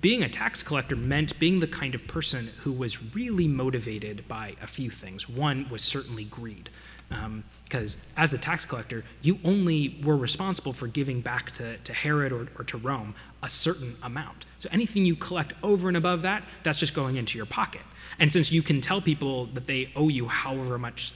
being 0.00 0.22
a 0.22 0.28
tax 0.28 0.62
collector 0.62 0.96
meant 0.96 1.38
being 1.38 1.60
the 1.60 1.66
kind 1.66 1.94
of 1.94 2.06
person 2.06 2.50
who 2.62 2.72
was 2.72 3.14
really 3.14 3.46
motivated 3.46 4.26
by 4.26 4.54
a 4.60 4.66
few 4.66 4.90
things. 4.90 5.28
One 5.28 5.68
was 5.68 5.82
certainly 5.82 6.24
greed. 6.24 6.70
Because 7.08 7.94
um, 7.96 8.02
as 8.16 8.30
the 8.30 8.38
tax 8.38 8.64
collector, 8.64 9.04
you 9.22 9.38
only 9.44 9.96
were 10.02 10.16
responsible 10.16 10.72
for 10.72 10.86
giving 10.88 11.20
back 11.20 11.52
to, 11.52 11.76
to 11.78 11.92
Herod 11.92 12.32
or, 12.32 12.48
or 12.58 12.64
to 12.64 12.76
Rome 12.76 13.14
a 13.42 13.48
certain 13.48 13.96
amount. 14.02 14.44
So 14.58 14.68
anything 14.72 15.06
you 15.06 15.14
collect 15.14 15.52
over 15.62 15.88
and 15.88 15.96
above 15.96 16.22
that, 16.22 16.42
that's 16.62 16.80
just 16.80 16.94
going 16.94 17.16
into 17.16 17.36
your 17.36 17.46
pocket. 17.46 17.82
And 18.18 18.32
since 18.32 18.50
you 18.50 18.62
can 18.62 18.80
tell 18.80 19.00
people 19.00 19.46
that 19.46 19.66
they 19.66 19.90
owe 19.94 20.08
you 20.08 20.26
however 20.26 20.78
much 20.78 21.12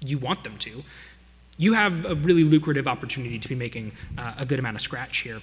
you 0.00 0.18
want 0.18 0.44
them 0.44 0.56
to, 0.58 0.84
you 1.56 1.72
have 1.72 2.04
a 2.04 2.14
really 2.14 2.44
lucrative 2.44 2.86
opportunity 2.86 3.38
to 3.38 3.48
be 3.48 3.54
making 3.54 3.92
uh, 4.16 4.34
a 4.38 4.46
good 4.46 4.58
amount 4.58 4.76
of 4.76 4.80
scratch 4.80 5.18
here. 5.18 5.40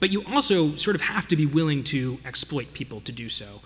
But 0.00 0.10
you 0.10 0.24
also 0.24 0.76
sort 0.76 0.96
of 0.96 1.02
have 1.02 1.28
to 1.28 1.36
be 1.36 1.46
willing 1.46 1.84
to 1.84 2.18
exploit 2.24 2.72
people 2.72 3.00
to 3.02 3.12
do 3.12 3.28
so. 3.28 3.60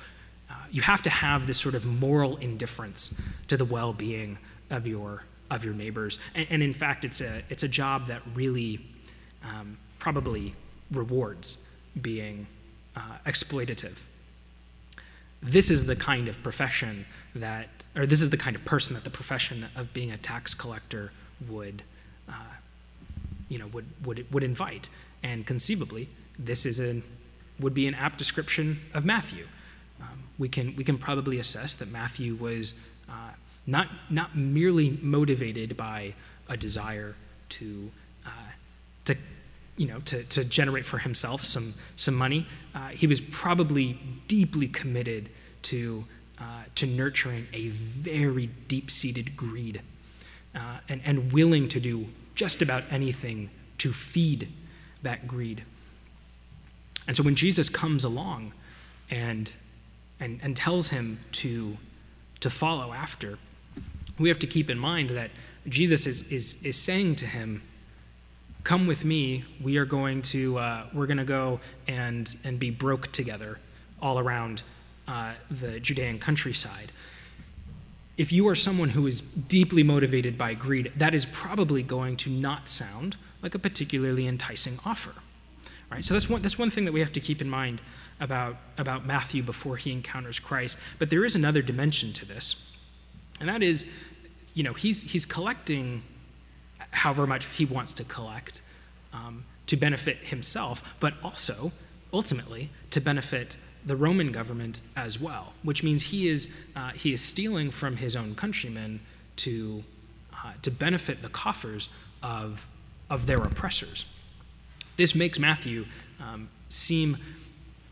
Uh, 0.51 0.55
you 0.71 0.83
have 0.83 1.03
to 1.03 1.11
have 1.11 1.47
this 1.47 1.59
sort 1.59 1.75
of 1.75 1.85
moral 1.85 2.37
indifference 2.39 3.15
to 3.49 3.57
the 3.57 3.65
well 3.65 3.93
being 3.93 4.39
of 4.71 4.87
your, 4.87 5.25
of 5.51 5.65
your 5.65 5.75
neighbors. 5.75 6.19
And, 6.35 6.47
and, 6.51 6.63
in 6.63 6.73
fact, 6.73 7.05
it's 7.05 7.21
a, 7.21 7.43
it's 7.49 7.63
a 7.63 7.69
job 7.69 8.07
that 8.07 8.23
really 8.35 8.81
um, 9.45 9.79
probably 9.99 10.55
rewards 10.91 11.67
being 12.01 12.47
uh, 12.97 13.01
exploitative. 13.27 14.05
This 15.43 15.71
is 15.71 15.87
the 15.87 15.97
kind 15.97 16.29
of 16.29 16.43
profession 16.43 17.07
that, 17.35 17.69
or 17.97 18.07
this 18.07 18.21
is 18.21 18.31
the 18.31 18.37
kind 18.37 18.55
of 18.57 18.65
person 18.65 18.95
that 18.95 19.05
the 19.05 19.11
profession 19.11 19.67
of 19.75 19.93
being 19.95 20.11
a 20.11 20.17
tax 20.17 20.55
collector 20.55 21.13
would, 21.49 21.83
uh, 22.29 22.33
you 23.49 23.59
know, 23.59 23.67
would, 23.69 23.87
would, 24.05 24.33
would 24.33 24.43
invite. 24.43 24.89
And 25.23 25.47
conceivably, 25.47 26.09
this 26.39 26.67
is 26.67 26.79
an, 26.79 27.03
would 27.59 27.75
be 27.75 27.87
an 27.87 27.95
apt 27.95 28.19
description 28.19 28.81
of 28.95 29.05
Matthew. 29.05 29.47
Um, 30.01 30.25
we, 30.39 30.49
can, 30.49 30.75
we 30.77 30.85
can 30.85 30.99
probably 30.99 31.39
assess 31.39 31.75
that 31.77 31.91
Matthew 31.91 32.35
was 32.35 32.75
uh, 33.09 33.13
not, 33.67 33.89
not 34.09 34.37
merely 34.37 34.99
motivated 35.03 35.77
by 35.77 36.15
a 36.49 36.57
desire 36.57 37.15
to, 37.51 37.91
uh, 38.27 38.31
to, 39.05 39.17
you 39.77 39.87
know, 39.87 40.01
to, 40.01 40.23
to 40.25 40.45
generate 40.45 40.85
for 40.85 40.99
himself 40.99 41.45
some, 41.45 41.75
some 41.97 42.15
money. 42.15 42.47
Uh, 42.75 42.89
he 42.89 43.07
was 43.07 43.21
probably 43.21 43.99
deeply 44.29 44.69
committed 44.69 45.29
to, 45.63 46.05
uh, 46.39 46.63
to 46.75 46.87
nurturing 46.87 47.47
a 47.53 47.69
very 47.69 48.49
deep 48.69 48.91
seated 48.91 49.37
greed 49.37 49.83
uh, 50.55 50.79
and, 50.89 51.01
and 51.05 51.33
willing 51.33 51.69
to 51.69 51.81
do 51.81 52.07
just 52.35 52.63
about 52.63 52.83
anything 52.91 53.51
to 53.79 53.93
feed 53.93 54.49
that 55.03 55.27
greed. 55.27 55.63
And 57.07 57.17
so 57.17 57.23
when 57.23 57.35
Jesus 57.35 57.69
comes 57.69 58.05
along 58.05 58.53
and, 59.11 59.53
and, 60.19 60.41
and 60.43 60.57
tells 60.57 60.91
him 60.91 61.19
to, 61.33 61.77
to 62.41 62.51
follow 62.51 62.93
after, 62.93 63.39
we 64.21 64.29
have 64.29 64.39
to 64.39 64.47
keep 64.47 64.71
in 64.71 64.79
mind 64.79 65.11
that 65.11 65.31
Jesus 65.67 66.07
is, 66.07 66.31
is, 66.31 66.63
is 66.63 66.77
saying 66.77 67.17
to 67.17 67.27
him, 67.27 67.63
Come 68.63 68.87
with 68.87 69.07
me, 69.07 69.45
we 69.63 69.79
are 69.79 69.87
going 69.87 70.21
to, 70.23 70.59
uh, 70.59 70.83
we're 70.93 71.07
going 71.07 71.17
to 71.17 71.25
go 71.25 71.61
and, 71.89 72.37
and 72.45 72.59
be 72.59 72.71
broke 72.71 73.11
together 73.11 73.59
all 74.03 74.19
around 74.19 74.63
uh, 75.09 75.33
the 75.51 75.81
Judean 75.81 76.19
countryside. 76.19 76.93
If 78.19 78.33
you 78.33 78.47
are 78.49 78.55
someone 78.55 78.91
who 78.91 79.07
is 79.07 79.23
deeply 79.23 79.83
motivated 79.83 80.37
by 80.37 80.53
greed, 80.53 80.93
that 80.95 81.15
is 81.15 81.25
probably 81.25 81.83
going 81.83 82.19
to 82.19 82.31
not 82.31 82.69
sound 82.69 83.17
like 83.43 83.55
a 83.55 83.59
particularly 83.59 84.27
enticing 84.27 84.79
offer. 84.85 85.15
Right? 85.91 86.05
So 86.05 86.13
that's 86.13 86.29
one, 86.29 86.43
that's 86.43 86.59
one 86.59 86.69
thing 86.69 86.85
that 86.85 86.93
we 86.93 87.01
have 87.01 87.13
to 87.15 87.21
keep 87.21 87.41
in 87.41 87.49
mind 87.49 87.81
about, 88.21 88.57
about 88.77 89.07
Matthew 89.07 89.43
before 89.43 89.79
he 89.79 89.91
encounters 89.91 90.39
Christ. 90.39 90.77
But 90.99 91.09
there 91.09 91.25
is 91.25 91.35
another 91.35 91.63
dimension 91.63 92.13
to 92.13 92.27
this, 92.27 92.77
and 93.41 93.49
that 93.49 93.63
is, 93.63 93.87
you 94.55 94.63
know, 94.63 94.73
he's, 94.73 95.13
he's 95.13 95.27
collecting 95.27 96.03
however 96.91 97.27
much 97.27 97.47
he 97.47 97.65
wants 97.65 97.93
to 97.95 98.05
collect 98.05 98.63
um, 99.13 99.45
to 99.67 99.77
benefit 99.77 100.17
himself, 100.19 100.97
but 101.01 101.15
also, 101.23 101.73
ultimately, 102.13 102.71
to 102.91 103.01
benefit 103.01 103.57
the 103.85 103.97
Roman 103.97 104.33
government 104.33 104.81
as 104.97 105.21
well, 105.21 105.55
which 105.63 105.83
means 105.83 106.05
he 106.05 106.29
is, 106.29 106.49
uh, 106.77 106.91
he 106.91 107.13
is 107.13 107.21
stealing 107.21 107.71
from 107.71 107.97
his 107.97 108.15
own 108.15 108.35
countrymen 108.35 109.01
to, 109.37 109.85
uh, 110.35 110.53
to 110.63 110.71
benefit 110.71 111.23
the 111.23 111.29
coffers 111.29 111.89
of, 112.23 112.69
of 113.09 113.27
their 113.27 113.39
oppressors. 113.39 114.05
This 114.97 115.15
makes 115.15 115.39
Matthew 115.39 115.87
um, 116.21 116.49
seem, 116.69 117.17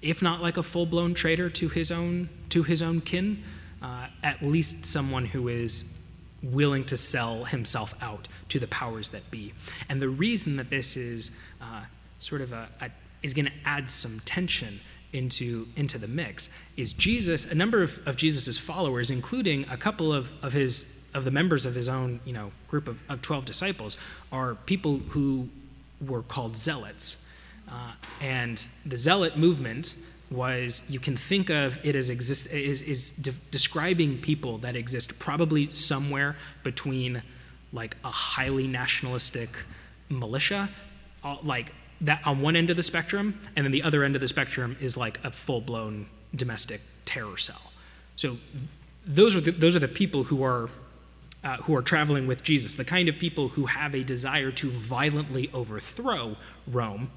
if 0.02 0.20
not 0.20 0.42
like 0.42 0.58
a 0.58 0.62
full 0.62 0.84
blown 0.84 1.14
traitor 1.14 1.48
to 1.48 1.68
his 1.68 1.90
own, 1.90 2.28
to 2.50 2.62
his 2.64 2.82
own 2.82 3.00
kin, 3.00 3.42
uh, 3.80 4.08
at 4.22 4.42
least 4.42 4.84
someone 4.84 5.24
who 5.26 5.48
is 5.48 5.84
willing 6.42 6.85
to 6.85 6.97
sell 6.97 7.45
himself 7.45 8.00
out 8.02 8.28
to 8.49 8.59
the 8.59 8.66
powers 8.68 9.11
that 9.11 9.30
be. 9.30 9.52
And 9.88 10.00
the 10.00 10.09
reason 10.09 10.57
that 10.57 10.71
this 10.71 10.97
is 10.97 11.37
uh, 11.61 11.83
sort 12.18 12.40
of 12.40 12.52
a, 12.52 12.68
a 12.80 12.90
is 13.23 13.35
going 13.35 13.47
to 13.47 13.52
add 13.64 13.90
some 13.90 14.21
tension 14.25 14.80
into, 15.12 15.66
into 15.76 15.99
the 15.99 16.07
mix 16.07 16.49
is 16.76 16.92
Jesus, 16.92 17.50
a 17.50 17.54
number 17.54 17.83
of, 17.83 18.07
of 18.07 18.16
Jesus' 18.16 18.59
followers, 18.59 19.11
including 19.11 19.66
a 19.71 19.76
couple 19.76 20.12
of, 20.12 20.33
of 20.45 20.52
his 20.52 20.95
of 21.14 21.25
the 21.25 21.30
members 21.30 21.64
of 21.64 21.75
his 21.75 21.88
own 21.88 22.21
you 22.26 22.33
know, 22.33 22.52
group 22.68 22.87
of, 22.87 23.02
of 23.09 23.23
12 23.23 23.47
disciples, 23.47 23.97
are 24.30 24.54
people 24.54 24.99
who 24.99 25.49
were 26.07 26.23
called 26.23 26.57
zealots. 26.57 27.26
Uh, 27.71 27.92
and 28.21 28.64
the 28.85 28.97
zealot 28.97 29.37
movement 29.37 29.95
was 30.30 30.82
you 30.88 31.00
can 31.00 31.16
think 31.16 31.50
of 31.50 31.85
it 31.85 31.97
as 31.97 32.11
exist 32.11 32.52
is, 32.52 32.82
is 32.82 33.12
de- 33.12 33.32
describing 33.50 34.18
people 34.18 34.58
that 34.58 34.76
exist 34.76 35.18
probably 35.18 35.73
somewhere 35.75 36.37
between 36.62 37.23
like 37.73 37.97
a 38.04 38.08
highly 38.08 38.66
nationalistic 38.66 39.49
militia 40.11 40.68
uh, 41.25 41.37
like 41.42 41.73
that 42.00 42.25
on 42.26 42.40
one 42.40 42.56
end 42.56 42.70
of 42.70 42.76
the 42.76 42.82
spectrum 42.82 43.38
and 43.56 43.64
then 43.64 43.73
the 43.73 43.82
other 43.82 44.04
end 44.04 44.14
of 44.14 44.20
the 44.20 44.28
spectrum 44.28 44.76
is 44.80 44.97
like 44.97 45.23
a 45.25 45.30
full-blown 45.30 46.06
domestic 46.35 46.80
terror 47.04 47.37
cell. 47.37 47.73
So 48.16 48.37
those 49.06 49.35
are 49.35 49.40
the, 49.40 49.50
those 49.50 49.75
are 49.75 49.80
the 49.80 49.88
people 49.88 50.25
who 50.25 50.42
are 50.42 50.68
uh, 51.44 51.56
who 51.58 51.75
are 51.76 51.82
traveling 51.82 52.26
with 52.26 52.42
Jesus, 52.42 52.75
the 52.75 52.85
kind 52.85 53.08
of 53.08 53.16
people 53.16 53.49
who 53.49 53.66
have 53.66 53.94
a 53.94 54.02
desire 54.02 54.50
to 54.50 54.68
violently 54.68 55.49
overthrow 55.54 56.37
Rome, 56.66 57.11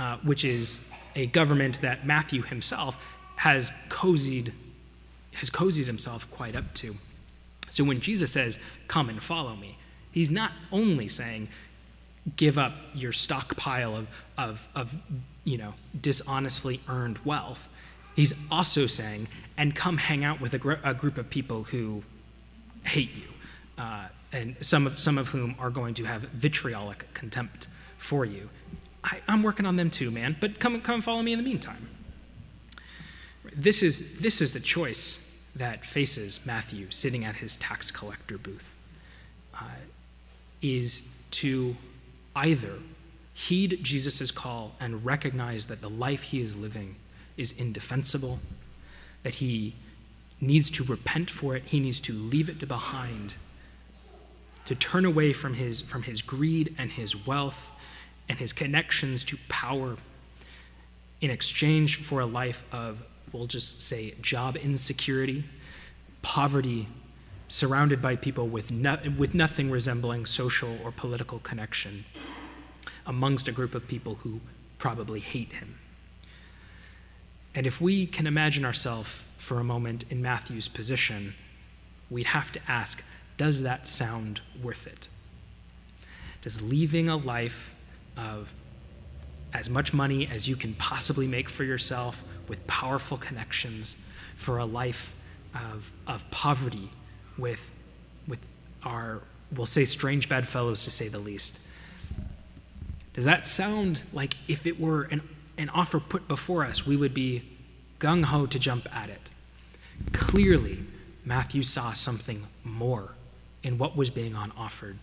uh, 0.00 0.16
which 0.18 0.44
is 0.44 0.90
a 1.14 1.26
government 1.26 1.80
that 1.80 2.06
Matthew 2.06 2.42
himself 2.42 3.02
has 3.36 3.70
cozied, 3.88 4.52
has 5.34 5.50
cozied 5.50 5.86
himself 5.86 6.30
quite 6.30 6.54
up 6.56 6.72
to. 6.74 6.94
So 7.70 7.84
when 7.84 8.00
Jesus 8.00 8.30
says, 8.32 8.58
Come 8.88 9.08
and 9.08 9.22
follow 9.22 9.56
me, 9.56 9.78
he's 10.12 10.30
not 10.30 10.52
only 10.70 11.08
saying, 11.08 11.48
Give 12.36 12.58
up 12.58 12.74
your 12.94 13.12
stockpile 13.12 13.96
of, 13.96 14.08
of, 14.38 14.68
of 14.74 14.96
you 15.44 15.58
know, 15.58 15.74
dishonestly 15.98 16.80
earned 16.88 17.18
wealth. 17.24 17.68
He's 18.14 18.34
also 18.50 18.86
saying, 18.86 19.28
and 19.56 19.74
come 19.74 19.96
hang 19.96 20.22
out 20.22 20.40
with 20.40 20.54
a, 20.54 20.58
gr- 20.58 20.74
a 20.84 20.94
group 20.94 21.18
of 21.18 21.30
people 21.30 21.64
who 21.64 22.02
hate 22.84 23.10
you 23.14 23.28
uh, 23.78 24.08
and 24.32 24.56
some 24.60 24.86
of, 24.86 24.98
some 24.98 25.18
of 25.18 25.28
whom 25.28 25.54
are 25.58 25.70
going 25.70 25.94
to 25.94 26.04
have 26.04 26.22
vitriolic 26.22 27.12
contempt 27.14 27.66
for 27.98 28.24
you. 28.24 28.48
I, 29.04 29.18
am 29.28 29.42
working 29.42 29.66
on 29.66 29.76
them 29.76 29.90
too, 29.90 30.10
man, 30.10 30.36
but 30.40 30.58
come, 30.58 30.80
come 30.80 31.00
follow 31.00 31.22
me 31.22 31.32
in 31.32 31.38
the 31.38 31.44
meantime. 31.44 31.88
This 33.54 33.82
is, 33.82 34.20
this 34.20 34.40
is 34.40 34.52
the 34.52 34.60
choice 34.60 35.22
that 35.54 35.84
faces 35.84 36.44
Matthew 36.46 36.90
sitting 36.90 37.24
at 37.24 37.36
his 37.36 37.56
tax 37.56 37.90
collector 37.90 38.38
booth, 38.38 38.74
uh, 39.54 39.64
is 40.62 41.08
to 41.32 41.76
either 42.34 42.74
heed 43.34 43.80
Jesus' 43.82 44.30
call 44.30 44.72
and 44.80 45.04
recognize 45.04 45.66
that 45.66 45.80
the 45.80 45.90
life 45.90 46.22
he 46.22 46.40
is 46.40 46.56
living 46.56 46.96
is 47.36 47.52
indefensible, 47.52 48.38
that 49.22 49.36
he 49.36 49.74
needs 50.40 50.70
to 50.70 50.84
repent 50.84 51.30
for 51.30 51.54
it, 51.56 51.64
he 51.66 51.80
needs 51.80 52.00
to 52.00 52.12
leave 52.12 52.48
it 52.48 52.66
behind, 52.66 53.34
to 54.64 54.74
turn 54.74 55.04
away 55.04 55.32
from 55.32 55.54
his, 55.54 55.80
from 55.80 56.04
his 56.04 56.22
greed 56.22 56.74
and 56.78 56.92
his 56.92 57.26
wealth 57.26 57.71
and 58.32 58.40
his 58.40 58.54
connections 58.54 59.24
to 59.24 59.36
power 59.50 59.98
in 61.20 61.30
exchange 61.30 61.96
for 61.96 62.18
a 62.18 62.24
life 62.24 62.64
of, 62.72 63.02
we'll 63.30 63.46
just 63.46 63.82
say, 63.82 64.14
job 64.22 64.56
insecurity, 64.56 65.44
poverty, 66.22 66.86
surrounded 67.48 68.00
by 68.00 68.16
people 68.16 68.48
with, 68.48 68.72
no, 68.72 68.96
with 69.18 69.34
nothing 69.34 69.70
resembling 69.70 70.24
social 70.24 70.78
or 70.82 70.90
political 70.90 71.40
connection, 71.40 72.06
amongst 73.04 73.48
a 73.48 73.52
group 73.52 73.74
of 73.74 73.86
people 73.86 74.14
who 74.22 74.40
probably 74.78 75.20
hate 75.20 75.52
him. 75.52 75.78
And 77.54 77.66
if 77.66 77.82
we 77.82 78.06
can 78.06 78.26
imagine 78.26 78.64
ourselves 78.64 79.28
for 79.36 79.60
a 79.60 79.64
moment 79.64 80.06
in 80.10 80.22
Matthew's 80.22 80.68
position, 80.68 81.34
we'd 82.08 82.28
have 82.28 82.50
to 82.52 82.60
ask 82.66 83.04
does 83.36 83.60
that 83.62 83.86
sound 83.86 84.40
worth 84.62 84.86
it? 84.86 85.08
Does 86.40 86.62
leaving 86.62 87.10
a 87.10 87.16
life 87.16 87.74
of 88.16 88.52
as 89.52 89.68
much 89.68 89.92
money 89.92 90.26
as 90.26 90.48
you 90.48 90.56
can 90.56 90.74
possibly 90.74 91.26
make 91.26 91.48
for 91.48 91.64
yourself 91.64 92.24
with 92.48 92.66
powerful 92.66 93.16
connections 93.16 93.96
for 94.34 94.58
a 94.58 94.64
life 94.64 95.14
of, 95.54 95.90
of 96.06 96.28
poverty 96.30 96.90
with, 97.36 97.72
with 98.26 98.46
our, 98.84 99.20
we'll 99.54 99.66
say, 99.66 99.84
strange 99.84 100.28
bedfellows 100.28 100.84
to 100.84 100.90
say 100.90 101.08
the 101.08 101.18
least? 101.18 101.60
Does 103.12 103.26
that 103.26 103.44
sound 103.44 104.02
like 104.12 104.34
if 104.48 104.66
it 104.66 104.80
were 104.80 105.02
an 105.04 105.20
an 105.58 105.68
offer 105.70 106.00
put 106.00 106.28
before 106.28 106.64
us, 106.64 106.86
we 106.86 106.96
would 106.96 107.14
be 107.14 107.42
gung 107.98 108.24
ho 108.24 108.46
to 108.46 108.58
jump 108.58 108.94
at 108.94 109.08
it. 109.08 109.30
Clearly, 110.12 110.78
Matthew 111.24 111.62
saw 111.62 111.92
something 111.92 112.46
more 112.64 113.14
in 113.62 113.78
what 113.78 113.96
was 113.96 114.10
being 114.10 114.34
on 114.34 114.52
offered. 114.56 114.98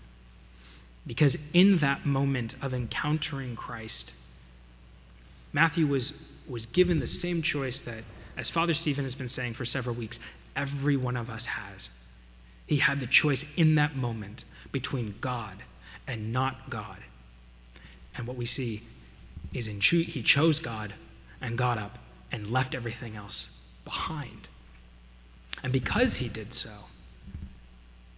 Because 1.07 1.38
in 1.53 1.77
that 1.77 2.05
moment 2.05 2.55
of 2.62 2.73
encountering 2.73 3.55
Christ, 3.55 4.13
Matthew 5.53 5.88
was, 5.88 6.31
was 6.47 6.65
given 6.65 6.99
the 6.99 7.07
same 7.07 7.41
choice 7.41 7.81
that, 7.81 8.03
as 8.38 8.49
Father 8.49 8.73
Stephen 8.73 9.05
has 9.05 9.15
been 9.15 9.27
saying 9.27 9.53
for 9.53 9.65
several 9.65 9.95
weeks, 9.95 10.19
every 10.55 10.95
one 10.95 11.17
of 11.17 11.29
us 11.29 11.47
has. 11.47 11.89
He 12.67 12.77
had 12.77 12.99
the 12.99 13.07
choice 13.07 13.51
in 13.57 13.75
that 13.75 13.95
moment 13.95 14.43
between 14.71 15.15
God 15.21 15.55
and 16.07 16.31
not 16.31 16.69
God. 16.69 16.97
And 18.15 18.27
what 18.27 18.38
we 18.38 18.45
see 18.45 18.83
is 19.53 19.67
in 19.67 19.79
he 19.79 20.21
chose 20.21 20.59
God 20.59 20.93
and 21.41 21.57
got 21.57 21.77
up 21.77 21.97
and 22.31 22.51
left 22.51 22.75
everything 22.75 23.15
else 23.15 23.47
behind. 23.85 24.47
And 25.63 25.73
because 25.73 26.17
he 26.17 26.29
did 26.29 26.53
so, 26.53 26.69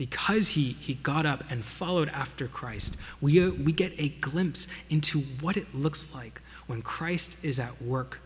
because 0.01 0.47
he, 0.47 0.71
he 0.79 0.95
got 0.95 1.27
up 1.27 1.43
and 1.51 1.63
followed 1.63 2.09
after 2.09 2.47
Christ, 2.47 2.97
we, 3.21 3.39
uh, 3.39 3.51
we 3.51 3.71
get 3.71 3.93
a 3.99 4.09
glimpse 4.09 4.65
into 4.89 5.19
what 5.19 5.55
it 5.55 5.75
looks 5.75 6.15
like 6.15 6.41
when 6.65 6.81
Christ 6.81 7.37
is 7.45 7.59
at 7.59 7.79
work 7.79 8.19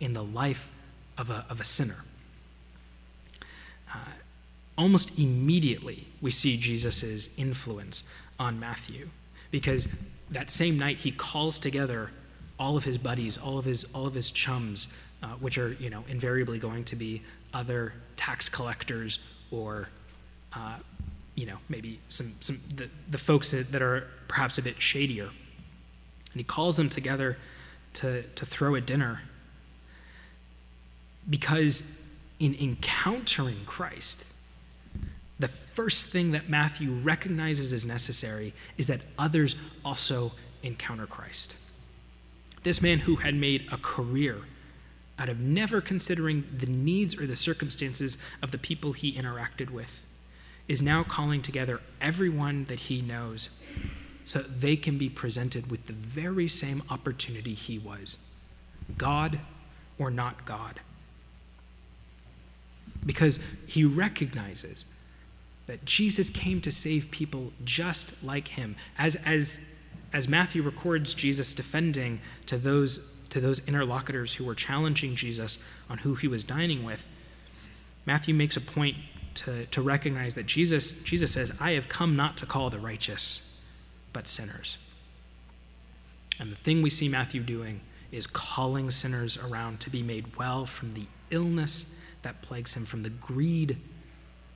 in 0.00 0.14
the 0.14 0.24
life 0.24 0.72
of 1.18 1.28
a, 1.28 1.44
of 1.50 1.60
a 1.60 1.64
sinner. 1.64 2.02
Uh, 3.92 3.98
almost 4.78 5.18
immediately, 5.18 6.06
we 6.22 6.30
see 6.30 6.56
Jesus' 6.56 7.28
influence 7.36 8.04
on 8.40 8.58
Matthew 8.58 9.10
because 9.50 9.86
that 10.30 10.50
same 10.50 10.78
night 10.78 10.96
he 10.96 11.10
calls 11.10 11.58
together 11.58 12.10
all 12.58 12.74
of 12.74 12.84
his 12.84 12.96
buddies, 12.96 13.36
all 13.36 13.58
of 13.58 13.66
his, 13.66 13.84
all 13.92 14.06
of 14.06 14.14
his 14.14 14.30
chums, 14.30 14.96
uh, 15.22 15.26
which 15.40 15.58
are 15.58 15.74
you 15.74 15.90
know 15.90 16.04
invariably 16.08 16.58
going 16.58 16.84
to 16.84 16.96
be 16.96 17.20
other 17.52 17.92
tax 18.16 18.48
collectors 18.48 19.18
or 19.50 19.90
uh, 20.56 20.76
you 21.38 21.46
know 21.46 21.58
maybe 21.68 22.00
some, 22.08 22.32
some 22.40 22.58
the, 22.74 22.88
the 23.08 23.16
folks 23.16 23.52
that, 23.52 23.70
that 23.70 23.80
are 23.80 24.08
perhaps 24.26 24.58
a 24.58 24.62
bit 24.62 24.82
shadier. 24.82 25.26
And 25.26 26.34
he 26.34 26.42
calls 26.42 26.76
them 26.76 26.90
together 26.90 27.38
to, 27.94 28.22
to 28.22 28.44
throw 28.44 28.74
a 28.74 28.80
dinner 28.80 29.20
because 31.30 32.04
in 32.40 32.56
encountering 32.60 33.60
Christ, 33.66 34.24
the 35.38 35.46
first 35.46 36.08
thing 36.08 36.32
that 36.32 36.48
Matthew 36.48 36.90
recognizes 36.90 37.72
as 37.72 37.84
necessary 37.84 38.52
is 38.76 38.88
that 38.88 39.00
others 39.16 39.54
also 39.84 40.32
encounter 40.64 41.06
Christ. 41.06 41.54
This 42.64 42.82
man 42.82 43.00
who 43.00 43.16
had 43.16 43.36
made 43.36 43.68
a 43.70 43.76
career 43.76 44.38
out 45.20 45.28
of 45.28 45.38
never 45.38 45.80
considering 45.80 46.44
the 46.56 46.66
needs 46.66 47.16
or 47.16 47.26
the 47.26 47.36
circumstances 47.36 48.18
of 48.42 48.50
the 48.50 48.58
people 48.58 48.92
he 48.92 49.12
interacted 49.12 49.70
with 49.70 50.00
is 50.68 50.82
now 50.82 51.02
calling 51.02 51.42
together 51.42 51.80
everyone 52.00 52.66
that 52.66 52.80
he 52.80 53.00
knows 53.00 53.50
so 54.24 54.40
they 54.40 54.76
can 54.76 54.98
be 54.98 55.08
presented 55.08 55.70
with 55.70 55.86
the 55.86 55.92
very 55.92 56.46
same 56.46 56.82
opportunity 56.90 57.54
he 57.54 57.78
was 57.78 58.18
God 58.96 59.40
or 59.98 60.10
not 60.10 60.44
God. 60.44 60.80
Because 63.04 63.38
he 63.66 63.84
recognizes 63.84 64.84
that 65.66 65.84
Jesus 65.84 66.30
came 66.30 66.60
to 66.60 66.70
save 66.70 67.10
people 67.10 67.52
just 67.64 68.22
like 68.22 68.48
him. 68.48 68.76
As, 68.98 69.16
as 69.26 69.60
as 70.12 70.28
Matthew 70.28 70.62
records 70.62 71.14
Jesus 71.14 71.52
defending 71.52 72.20
to 72.46 72.56
those, 72.56 73.14
to 73.30 73.40
those 73.40 73.66
interlocutors 73.68 74.34
who 74.34 74.44
were 74.44 74.54
challenging 74.54 75.14
Jesus 75.14 75.58
on 75.90 75.98
who 75.98 76.14
he 76.14 76.28
was 76.28 76.42
dining 76.42 76.84
with, 76.84 77.04
Matthew 78.06 78.34
makes 78.34 78.56
a 78.56 78.60
point 78.60 78.96
to, 79.38 79.66
to 79.66 79.80
recognize 79.82 80.34
that 80.34 80.46
Jesus, 80.46 80.92
Jesus 81.02 81.32
says, 81.32 81.52
I 81.60 81.72
have 81.72 81.88
come 81.88 82.16
not 82.16 82.36
to 82.38 82.46
call 82.46 82.70
the 82.70 82.78
righteous, 82.78 83.60
but 84.12 84.28
sinners. 84.28 84.78
And 86.40 86.50
the 86.50 86.56
thing 86.56 86.82
we 86.82 86.90
see 86.90 87.08
Matthew 87.08 87.42
doing 87.42 87.80
is 88.10 88.26
calling 88.26 88.90
sinners 88.90 89.36
around 89.36 89.80
to 89.80 89.90
be 89.90 90.02
made 90.02 90.36
well 90.36 90.66
from 90.66 90.90
the 90.90 91.06
illness 91.30 91.94
that 92.22 92.42
plagues 92.42 92.74
him, 92.76 92.84
from 92.84 93.02
the 93.02 93.10
greed 93.10 93.76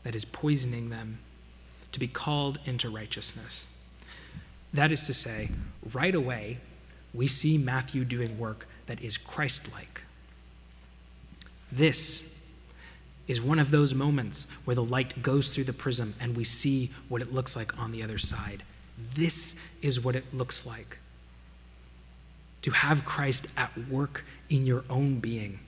that 0.04 0.14
is 0.14 0.24
poisoning 0.24 0.90
them, 0.90 1.18
to 1.92 2.00
be 2.00 2.08
called 2.08 2.58
into 2.64 2.88
righteousness. 2.88 3.66
That 4.72 4.90
is 4.90 5.04
to 5.04 5.14
say, 5.14 5.50
right 5.92 6.14
away, 6.14 6.58
we 7.12 7.26
see 7.26 7.58
Matthew 7.58 8.04
doing 8.04 8.38
work 8.38 8.66
that 8.86 9.02
is 9.02 9.16
Christ 9.16 9.70
like. 9.72 10.02
This 11.70 12.31
is 13.28 13.40
one 13.40 13.58
of 13.58 13.70
those 13.70 13.94
moments 13.94 14.46
where 14.64 14.74
the 14.74 14.82
light 14.82 15.22
goes 15.22 15.54
through 15.54 15.64
the 15.64 15.72
prism 15.72 16.14
and 16.20 16.36
we 16.36 16.44
see 16.44 16.90
what 17.08 17.22
it 17.22 17.32
looks 17.32 17.56
like 17.56 17.78
on 17.78 17.92
the 17.92 18.02
other 18.02 18.18
side. 18.18 18.62
This 19.14 19.58
is 19.80 20.02
what 20.02 20.16
it 20.16 20.34
looks 20.34 20.66
like 20.66 20.98
to 22.62 22.70
have 22.70 23.04
Christ 23.04 23.46
at 23.56 23.76
work 23.88 24.24
in 24.48 24.66
your 24.66 24.84
own 24.88 25.18
being 25.18 25.58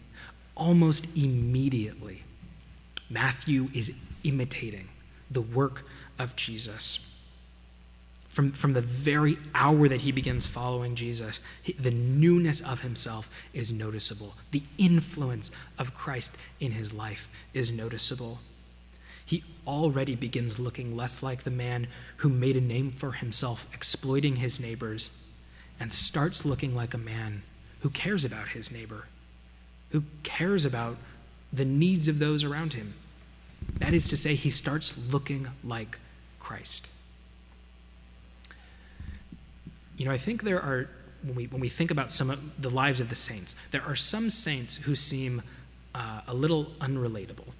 almost 0.56 1.06
immediately. 1.16 2.22
Matthew 3.10 3.68
is 3.74 3.92
imitating 4.22 4.88
the 5.30 5.42
work 5.42 5.84
of 6.18 6.36
Jesus. 6.36 6.98
From, 8.34 8.50
from 8.50 8.72
the 8.72 8.80
very 8.80 9.38
hour 9.54 9.86
that 9.86 10.00
he 10.00 10.10
begins 10.10 10.48
following 10.48 10.96
Jesus, 10.96 11.38
he, 11.62 11.72
the 11.74 11.92
newness 11.92 12.60
of 12.60 12.80
himself 12.80 13.30
is 13.52 13.70
noticeable. 13.70 14.34
The 14.50 14.64
influence 14.76 15.52
of 15.78 15.94
Christ 15.94 16.36
in 16.58 16.72
his 16.72 16.92
life 16.92 17.30
is 17.52 17.70
noticeable. 17.70 18.40
He 19.24 19.44
already 19.68 20.16
begins 20.16 20.58
looking 20.58 20.96
less 20.96 21.22
like 21.22 21.44
the 21.44 21.50
man 21.52 21.86
who 22.16 22.28
made 22.28 22.56
a 22.56 22.60
name 22.60 22.90
for 22.90 23.12
himself 23.12 23.68
exploiting 23.72 24.36
his 24.36 24.58
neighbors 24.58 25.10
and 25.78 25.92
starts 25.92 26.44
looking 26.44 26.74
like 26.74 26.92
a 26.92 26.98
man 26.98 27.42
who 27.82 27.88
cares 27.88 28.24
about 28.24 28.48
his 28.48 28.72
neighbor, 28.72 29.06
who 29.90 30.02
cares 30.24 30.66
about 30.66 30.96
the 31.52 31.64
needs 31.64 32.08
of 32.08 32.18
those 32.18 32.42
around 32.42 32.74
him. 32.74 32.94
That 33.78 33.94
is 33.94 34.08
to 34.08 34.16
say, 34.16 34.34
he 34.34 34.50
starts 34.50 35.12
looking 35.12 35.46
like 35.62 36.00
Christ. 36.40 36.90
You 39.96 40.06
know, 40.06 40.10
I 40.10 40.18
think 40.18 40.42
there 40.42 40.60
are, 40.60 40.88
when 41.22 41.34
we, 41.36 41.46
when 41.46 41.60
we 41.60 41.68
think 41.68 41.90
about 41.90 42.10
some 42.10 42.30
of 42.30 42.60
the 42.60 42.70
lives 42.70 43.00
of 43.00 43.08
the 43.08 43.14
saints, 43.14 43.54
there 43.70 43.82
are 43.82 43.96
some 43.96 44.30
saints 44.30 44.76
who 44.76 44.94
seem 44.94 45.42
uh, 45.94 46.22
a 46.26 46.34
little 46.34 46.66
unrelatable. 46.80 47.52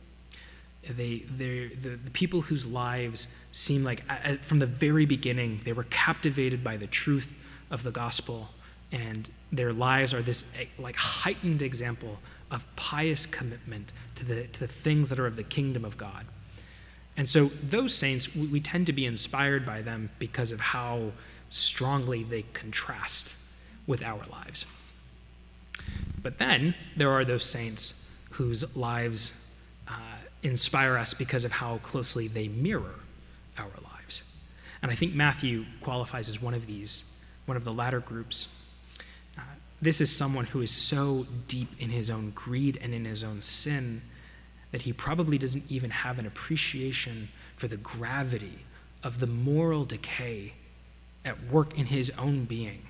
they, 0.88 1.18
they 1.18 1.68
the, 1.68 1.90
the 1.90 2.10
people 2.10 2.42
whose 2.42 2.66
lives 2.66 3.26
seem 3.52 3.84
like, 3.84 4.02
uh, 4.10 4.36
from 4.36 4.58
the 4.58 4.66
very 4.66 5.06
beginning, 5.06 5.60
they 5.64 5.72
were 5.72 5.84
captivated 5.84 6.62
by 6.62 6.76
the 6.76 6.86
truth 6.86 7.38
of 7.70 7.82
the 7.82 7.90
gospel, 7.90 8.50
and 8.92 9.30
their 9.52 9.72
lives 9.72 10.12
are 10.12 10.22
this 10.22 10.44
like 10.78 10.96
heightened 10.96 11.62
example 11.62 12.18
of 12.50 12.66
pious 12.76 13.26
commitment 13.26 13.92
to 14.14 14.24
the, 14.24 14.44
to 14.48 14.60
the 14.60 14.66
things 14.66 15.08
that 15.08 15.18
are 15.18 15.26
of 15.26 15.36
the 15.36 15.42
kingdom 15.42 15.84
of 15.84 15.96
God. 15.96 16.26
And 17.16 17.28
so 17.28 17.46
those 17.46 17.94
saints, 17.94 18.34
we, 18.34 18.46
we 18.46 18.60
tend 18.60 18.86
to 18.86 18.92
be 18.92 19.06
inspired 19.06 19.64
by 19.64 19.82
them 19.82 20.10
because 20.18 20.50
of 20.50 20.60
how 20.60 21.12
strongly 21.54 22.24
they 22.24 22.42
contrast 22.52 23.36
with 23.86 24.02
our 24.02 24.24
lives. 24.30 24.66
But 26.20 26.38
then 26.38 26.74
there 26.96 27.10
are 27.10 27.24
those 27.24 27.44
saints 27.44 28.10
whose 28.32 28.76
lives 28.76 29.52
uh, 29.86 29.92
inspire 30.42 30.96
us 30.98 31.14
because 31.14 31.44
of 31.44 31.52
how 31.52 31.78
closely 31.78 32.26
they 32.26 32.48
mirror 32.48 32.96
our 33.56 33.70
lives. 33.92 34.22
And 34.82 34.90
I 34.90 34.96
think 34.96 35.14
Matthew 35.14 35.64
qualifies 35.80 36.28
as 36.28 36.42
one 36.42 36.54
of 36.54 36.66
these, 36.66 37.04
one 37.46 37.56
of 37.56 37.64
the 37.64 37.72
latter 37.72 38.00
groups. 38.00 38.48
Uh, 39.38 39.42
this 39.80 40.00
is 40.00 40.14
someone 40.14 40.46
who 40.46 40.60
is 40.60 40.72
so 40.72 41.26
deep 41.46 41.68
in 41.78 41.90
his 41.90 42.10
own 42.10 42.32
greed 42.34 42.80
and 42.82 42.92
in 42.92 43.04
his 43.04 43.22
own 43.22 43.40
sin 43.40 44.02
that 44.72 44.82
he 44.82 44.92
probably 44.92 45.38
doesn't 45.38 45.70
even 45.70 45.90
have 45.90 46.18
an 46.18 46.26
appreciation 46.26 47.28
for 47.54 47.68
the 47.68 47.76
gravity 47.76 48.58
of 49.04 49.20
the 49.20 49.26
moral 49.28 49.84
decay 49.84 50.54
at 51.24 51.42
work 51.44 51.78
in 51.78 51.86
his 51.86 52.10
own 52.18 52.44
being. 52.44 52.82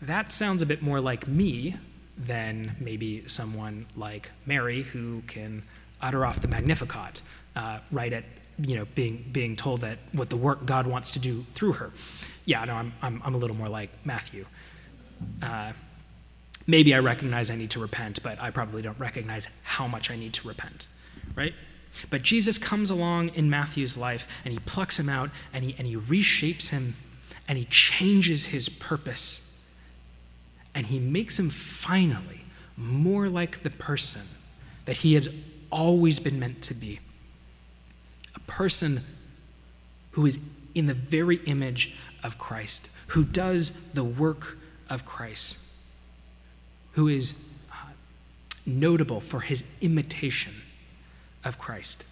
That 0.00 0.32
sounds 0.32 0.62
a 0.62 0.66
bit 0.66 0.82
more 0.82 1.00
like 1.00 1.28
me 1.28 1.76
than 2.16 2.76
maybe 2.80 3.26
someone 3.28 3.86
like 3.96 4.30
Mary 4.46 4.82
who 4.82 5.22
can 5.26 5.62
utter 6.00 6.26
off 6.26 6.40
the 6.40 6.48
Magnificat 6.48 7.22
uh, 7.54 7.78
right 7.90 8.12
at 8.12 8.24
you 8.58 8.76
know 8.76 8.86
being 8.94 9.24
being 9.32 9.56
told 9.56 9.80
that 9.80 9.98
what 10.12 10.28
the 10.30 10.36
work 10.36 10.66
God 10.66 10.86
wants 10.86 11.12
to 11.12 11.18
do 11.18 11.44
through 11.52 11.72
her. 11.74 11.90
Yeah, 12.44 12.64
no, 12.64 12.74
I'm 12.74 12.92
I'm, 13.02 13.22
I'm 13.24 13.34
a 13.34 13.38
little 13.38 13.56
more 13.56 13.68
like 13.68 13.90
Matthew. 14.04 14.46
Uh, 15.40 15.72
maybe 16.66 16.94
I 16.94 16.98
recognize 16.98 17.50
I 17.50 17.56
need 17.56 17.70
to 17.70 17.80
repent, 17.80 18.22
but 18.22 18.40
I 18.40 18.50
probably 18.50 18.82
don't 18.82 18.98
recognize 18.98 19.48
how 19.62 19.86
much 19.86 20.10
I 20.10 20.16
need 20.16 20.32
to 20.34 20.48
repent, 20.48 20.86
right? 21.36 21.54
But 22.10 22.22
Jesus 22.22 22.58
comes 22.58 22.90
along 22.90 23.30
in 23.30 23.50
Matthew's 23.50 23.96
life 23.96 24.26
and 24.44 24.52
he 24.52 24.60
plucks 24.60 24.98
him 24.98 25.08
out 25.08 25.30
and 25.52 25.64
he, 25.64 25.74
and 25.78 25.86
he 25.86 25.96
reshapes 25.96 26.68
him 26.68 26.94
and 27.48 27.58
he 27.58 27.64
changes 27.64 28.46
his 28.46 28.68
purpose. 28.68 29.38
And 30.74 30.86
he 30.86 30.98
makes 30.98 31.38
him 31.38 31.50
finally 31.50 32.44
more 32.76 33.28
like 33.28 33.58
the 33.60 33.70
person 33.70 34.22
that 34.86 34.98
he 34.98 35.14
had 35.14 35.32
always 35.70 36.18
been 36.18 36.38
meant 36.38 36.62
to 36.62 36.74
be 36.74 37.00
a 38.34 38.40
person 38.40 39.02
who 40.12 40.26
is 40.26 40.38
in 40.74 40.86
the 40.86 40.94
very 40.94 41.36
image 41.44 41.94
of 42.24 42.38
Christ, 42.38 42.88
who 43.08 43.24
does 43.24 43.70
the 43.92 44.04
work 44.04 44.56
of 44.88 45.04
Christ 45.04 45.56
who 46.92 47.08
is 47.08 47.34
uh, 47.70 47.76
notable 48.66 49.20
for 49.20 49.40
his 49.40 49.64
imitation 49.80 50.52
of 51.44 51.58
Christ. 51.58 52.04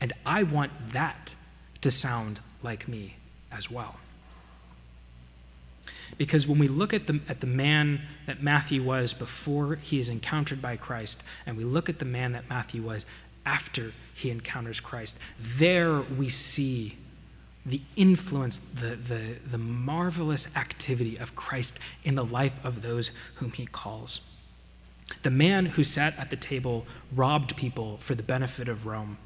And 0.00 0.12
I 0.26 0.42
want 0.42 0.72
that 0.90 1.34
to 1.80 1.90
sound 1.90 2.40
like 2.62 2.88
me 2.88 3.16
as 3.52 3.70
well. 3.70 3.96
Because 6.18 6.46
when 6.46 6.58
we 6.58 6.68
look 6.68 6.94
at 6.94 7.06
the, 7.06 7.20
at 7.28 7.40
the 7.40 7.46
man 7.46 8.00
that 8.26 8.42
Matthew 8.42 8.82
was 8.82 9.12
before 9.12 9.76
he 9.76 9.98
is 9.98 10.08
encountered 10.08 10.62
by 10.62 10.76
Christ, 10.76 11.22
and 11.46 11.56
we 11.56 11.64
look 11.64 11.88
at 11.88 11.98
the 11.98 12.04
man 12.04 12.32
that 12.32 12.48
Matthew 12.48 12.82
was 12.82 13.06
after 13.44 13.92
he 14.14 14.30
encounters 14.30 14.80
Christ, 14.80 15.18
there 15.40 16.00
we 16.00 16.28
see 16.28 16.96
the 17.66 17.80
influence, 17.96 18.58
the, 18.58 18.94
the, 18.96 19.36
the 19.50 19.58
marvelous 19.58 20.48
activity 20.54 21.16
of 21.18 21.34
Christ 21.34 21.78
in 22.04 22.14
the 22.14 22.24
life 22.24 22.64
of 22.64 22.82
those 22.82 23.10
whom 23.36 23.52
he 23.52 23.66
calls. 23.66 24.20
The 25.22 25.30
man 25.30 25.66
who 25.66 25.84
sat 25.84 26.18
at 26.18 26.30
the 26.30 26.36
table 26.36 26.86
robbed 27.14 27.56
people 27.56 27.96
for 27.98 28.14
the 28.14 28.22
benefit 28.22 28.68
of 28.68 28.86
Rome. 28.86 29.16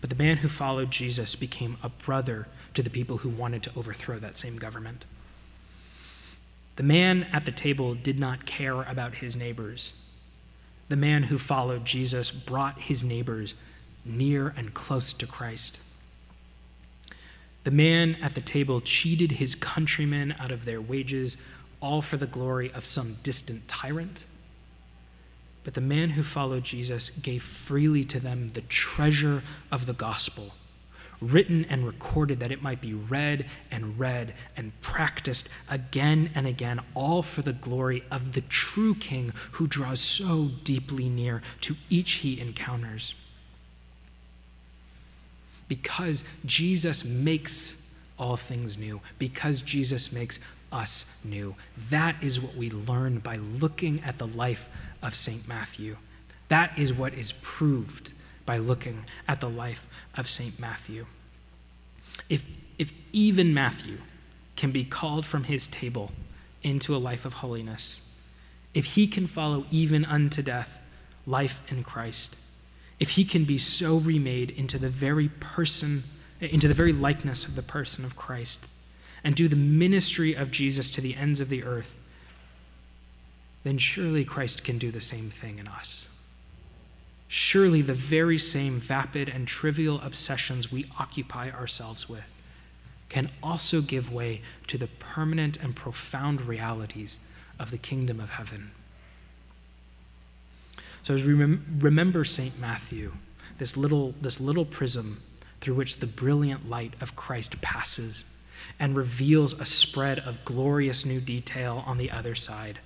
But 0.00 0.10
the 0.10 0.16
man 0.16 0.38
who 0.38 0.48
followed 0.48 0.90
Jesus 0.90 1.34
became 1.34 1.76
a 1.82 1.88
brother 1.88 2.46
to 2.74 2.82
the 2.82 2.90
people 2.90 3.18
who 3.18 3.28
wanted 3.28 3.62
to 3.64 3.72
overthrow 3.76 4.18
that 4.18 4.36
same 4.36 4.56
government. 4.56 5.04
The 6.76 6.82
man 6.82 7.26
at 7.32 7.44
the 7.44 7.52
table 7.52 7.94
did 7.94 8.18
not 8.18 8.46
care 8.46 8.82
about 8.82 9.16
his 9.16 9.36
neighbors. 9.36 9.92
The 10.88 10.96
man 10.96 11.24
who 11.24 11.38
followed 11.38 11.84
Jesus 11.84 12.30
brought 12.30 12.80
his 12.80 13.04
neighbors 13.04 13.54
near 14.04 14.54
and 14.56 14.72
close 14.72 15.12
to 15.12 15.26
Christ. 15.26 15.78
The 17.64 17.70
man 17.70 18.16
at 18.22 18.34
the 18.34 18.40
table 18.40 18.80
cheated 18.80 19.32
his 19.32 19.54
countrymen 19.54 20.34
out 20.38 20.50
of 20.50 20.64
their 20.64 20.80
wages, 20.80 21.36
all 21.80 22.00
for 22.00 22.16
the 22.16 22.26
glory 22.26 22.72
of 22.72 22.86
some 22.86 23.16
distant 23.22 23.68
tyrant. 23.68 24.24
But 25.64 25.74
the 25.74 25.80
man 25.80 26.10
who 26.10 26.22
followed 26.22 26.64
Jesus 26.64 27.10
gave 27.10 27.42
freely 27.42 28.04
to 28.04 28.20
them 28.20 28.50
the 28.54 28.62
treasure 28.62 29.42
of 29.70 29.86
the 29.86 29.92
gospel, 29.92 30.54
written 31.20 31.66
and 31.68 31.86
recorded 31.86 32.40
that 32.40 32.50
it 32.50 32.62
might 32.62 32.80
be 32.80 32.94
read 32.94 33.46
and 33.70 33.98
read 33.98 34.34
and 34.56 34.78
practiced 34.80 35.48
again 35.70 36.30
and 36.34 36.46
again, 36.46 36.80
all 36.94 37.22
for 37.22 37.42
the 37.42 37.52
glory 37.52 38.04
of 38.10 38.32
the 38.32 38.40
true 38.40 38.94
King 38.94 39.32
who 39.52 39.66
draws 39.66 40.00
so 40.00 40.48
deeply 40.64 41.08
near 41.08 41.42
to 41.60 41.76
each 41.90 42.12
he 42.12 42.40
encounters 42.40 43.14
because 45.70 46.24
Jesus 46.44 47.04
makes 47.04 47.96
all 48.18 48.36
things 48.36 48.76
new, 48.76 49.00
because 49.20 49.62
Jesus 49.62 50.12
makes 50.12 50.40
us 50.72 51.24
new. 51.24 51.54
That 51.90 52.16
is 52.20 52.40
what 52.40 52.56
we 52.56 52.70
learn 52.70 53.20
by 53.20 53.36
looking 53.36 54.02
at 54.02 54.18
the 54.18 54.26
life 54.26 54.68
of 55.02 55.14
St. 55.14 55.46
Matthew. 55.48 55.96
That 56.48 56.76
is 56.78 56.92
what 56.92 57.14
is 57.14 57.32
proved 57.32 58.12
by 58.44 58.56
looking 58.56 59.04
at 59.28 59.40
the 59.40 59.48
life 59.48 59.86
of 60.16 60.28
St. 60.28 60.58
Matthew. 60.58 61.06
If, 62.28 62.44
if 62.78 62.92
even 63.12 63.54
Matthew 63.54 63.98
can 64.56 64.72
be 64.72 64.84
called 64.84 65.24
from 65.24 65.44
his 65.44 65.66
table 65.66 66.12
into 66.62 66.94
a 66.94 66.98
life 66.98 67.24
of 67.24 67.34
holiness, 67.34 68.00
if 68.74 68.84
he 68.84 69.06
can 69.06 69.26
follow 69.26 69.66
even 69.70 70.04
unto 70.04 70.42
death 70.42 70.82
life 71.26 71.60
in 71.68 71.82
Christ, 71.82 72.36
if 72.98 73.10
he 73.10 73.24
can 73.24 73.44
be 73.44 73.58
so 73.58 73.96
remade 73.96 74.50
into 74.50 74.78
the 74.78 74.90
very 74.90 75.28
person, 75.28 76.04
into 76.40 76.68
the 76.68 76.74
very 76.74 76.92
likeness 76.92 77.44
of 77.44 77.56
the 77.56 77.62
person 77.62 78.04
of 78.04 78.16
Christ, 78.16 78.66
and 79.24 79.34
do 79.34 79.48
the 79.48 79.56
ministry 79.56 80.34
of 80.34 80.50
Jesus 80.50 80.90
to 80.90 81.00
the 81.00 81.14
ends 81.14 81.40
of 81.40 81.48
the 81.48 81.64
earth, 81.64 81.96
then 83.62 83.78
surely 83.78 84.24
Christ 84.24 84.64
can 84.64 84.78
do 84.78 84.90
the 84.90 85.00
same 85.00 85.30
thing 85.30 85.58
in 85.58 85.68
us. 85.68 86.06
Surely 87.28 87.82
the 87.82 87.94
very 87.94 88.38
same 88.38 88.80
vapid 88.80 89.28
and 89.28 89.46
trivial 89.46 90.00
obsessions 90.02 90.72
we 90.72 90.86
occupy 90.98 91.50
ourselves 91.50 92.08
with 92.08 92.32
can 93.08 93.28
also 93.42 93.80
give 93.80 94.12
way 94.12 94.40
to 94.68 94.78
the 94.78 94.86
permanent 94.86 95.62
and 95.62 95.76
profound 95.76 96.40
realities 96.42 97.20
of 97.58 97.70
the 97.70 97.78
kingdom 97.78 98.18
of 98.18 98.30
heaven. 98.30 98.70
So 101.02 101.14
as 101.14 101.24
we 101.24 101.34
rem- 101.34 101.78
remember 101.80 102.24
St. 102.24 102.58
Matthew, 102.58 103.12
this 103.58 103.76
little, 103.76 104.14
this 104.20 104.40
little 104.40 104.64
prism 104.64 105.20
through 105.60 105.74
which 105.74 105.98
the 105.98 106.06
brilliant 106.06 106.68
light 106.68 106.94
of 107.00 107.16
Christ 107.16 107.60
passes 107.60 108.24
and 108.78 108.96
reveals 108.96 109.52
a 109.52 109.66
spread 109.66 110.18
of 110.18 110.44
glorious 110.44 111.04
new 111.04 111.20
detail 111.20 111.84
on 111.86 111.98
the 111.98 112.10
other 112.10 112.34
side. 112.34 112.78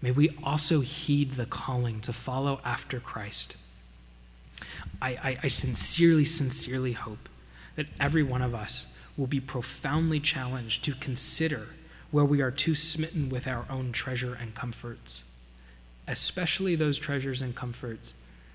May 0.00 0.10
we 0.10 0.30
also 0.44 0.80
heed 0.80 1.32
the 1.32 1.46
calling 1.46 2.00
to 2.02 2.12
follow 2.12 2.60
after 2.64 3.00
Christ. 3.00 3.56
I, 5.02 5.10
I, 5.10 5.38
I, 5.44 5.48
sincerely, 5.48 6.24
sincerely 6.24 6.92
hope 6.92 7.28
that 7.76 7.86
every 8.00 8.22
one 8.22 8.42
of 8.42 8.54
us 8.54 8.86
will 9.16 9.26
be 9.26 9.40
profoundly 9.40 10.20
challenged 10.20 10.84
to 10.84 10.94
consider 10.94 11.68
where 12.10 12.24
we 12.24 12.40
are 12.40 12.50
too 12.50 12.74
smitten 12.74 13.28
with 13.28 13.46
our 13.46 13.64
own 13.70 13.92
treasure 13.92 14.36
and 14.40 14.54
comforts 14.54 15.22
especially 16.08 16.74
those 16.74 16.98
treasures 16.98 17.42
and 17.42 17.54
comforts 17.54 18.14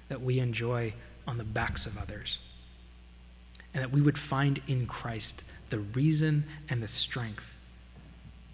that 0.10 0.22
we 0.22 0.40
enjoy 0.40 0.92
on 1.28 1.38
the 1.38 1.44
backs 1.44 1.86
of 1.86 1.98
others. 1.98 2.40
And 3.74 3.84
that 3.84 3.92
we 3.92 4.02
would 4.02 4.18
find 4.18 4.60
in 4.68 4.88
Christ 4.88 5.44
the 5.70 5.80
reason 5.80 6.44
and 6.68 6.84
the 6.84 6.88
strength 6.88 7.58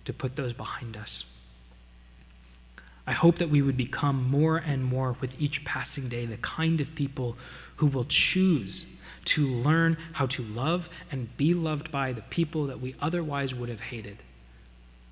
to 0.06 0.14
put 0.14 0.36
those 0.36 0.54
behind 0.54 0.96
us. 0.96 1.24
I 3.10 3.14
hope 3.14 3.38
that 3.38 3.50
we 3.50 3.64
would 3.64 3.76
become 3.76 4.30
more 4.30 4.58
and 4.58 4.84
more 4.84 5.16
with 5.20 5.42
each 5.42 5.66
passing 5.66 6.10
day 6.10 6.28
the 6.28 6.38
kind 6.38 6.80
of 6.80 6.94
people 6.94 7.38
who 7.78 7.88
will 7.88 8.04
choose 8.04 8.86
to 9.26 9.48
learn 9.48 9.98
how 10.14 10.28
to 10.28 10.44
love 10.44 10.90
and 11.12 11.36
be 11.36 11.56
loved 11.56 11.92
by 11.92 12.14
the 12.14 12.22
people 12.22 12.68
that 12.68 12.80
we 12.80 12.94
otherwise 13.02 13.56
would 13.56 13.68
have 13.68 13.82
hated 13.82 14.18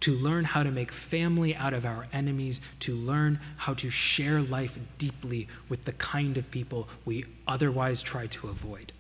to 0.02 0.14
learn 0.14 0.46
how 0.46 0.62
to 0.62 0.70
make 0.70 0.92
family 0.92 1.56
out 1.56 1.74
of 1.74 1.88
our 1.88 2.06
enemies, 2.14 2.62
to 2.82 2.94
learn 2.94 3.40
how 3.58 3.74
to 3.74 3.90
share 3.90 4.42
life 4.42 4.78
deeply 5.00 5.48
with 5.68 5.86
the 5.86 5.92
kind 5.94 6.38
of 6.38 6.52
people 6.52 6.88
we 7.04 7.26
otherwise 7.48 8.04
try 8.04 8.28
to 8.28 8.48
avoid. 8.48 8.92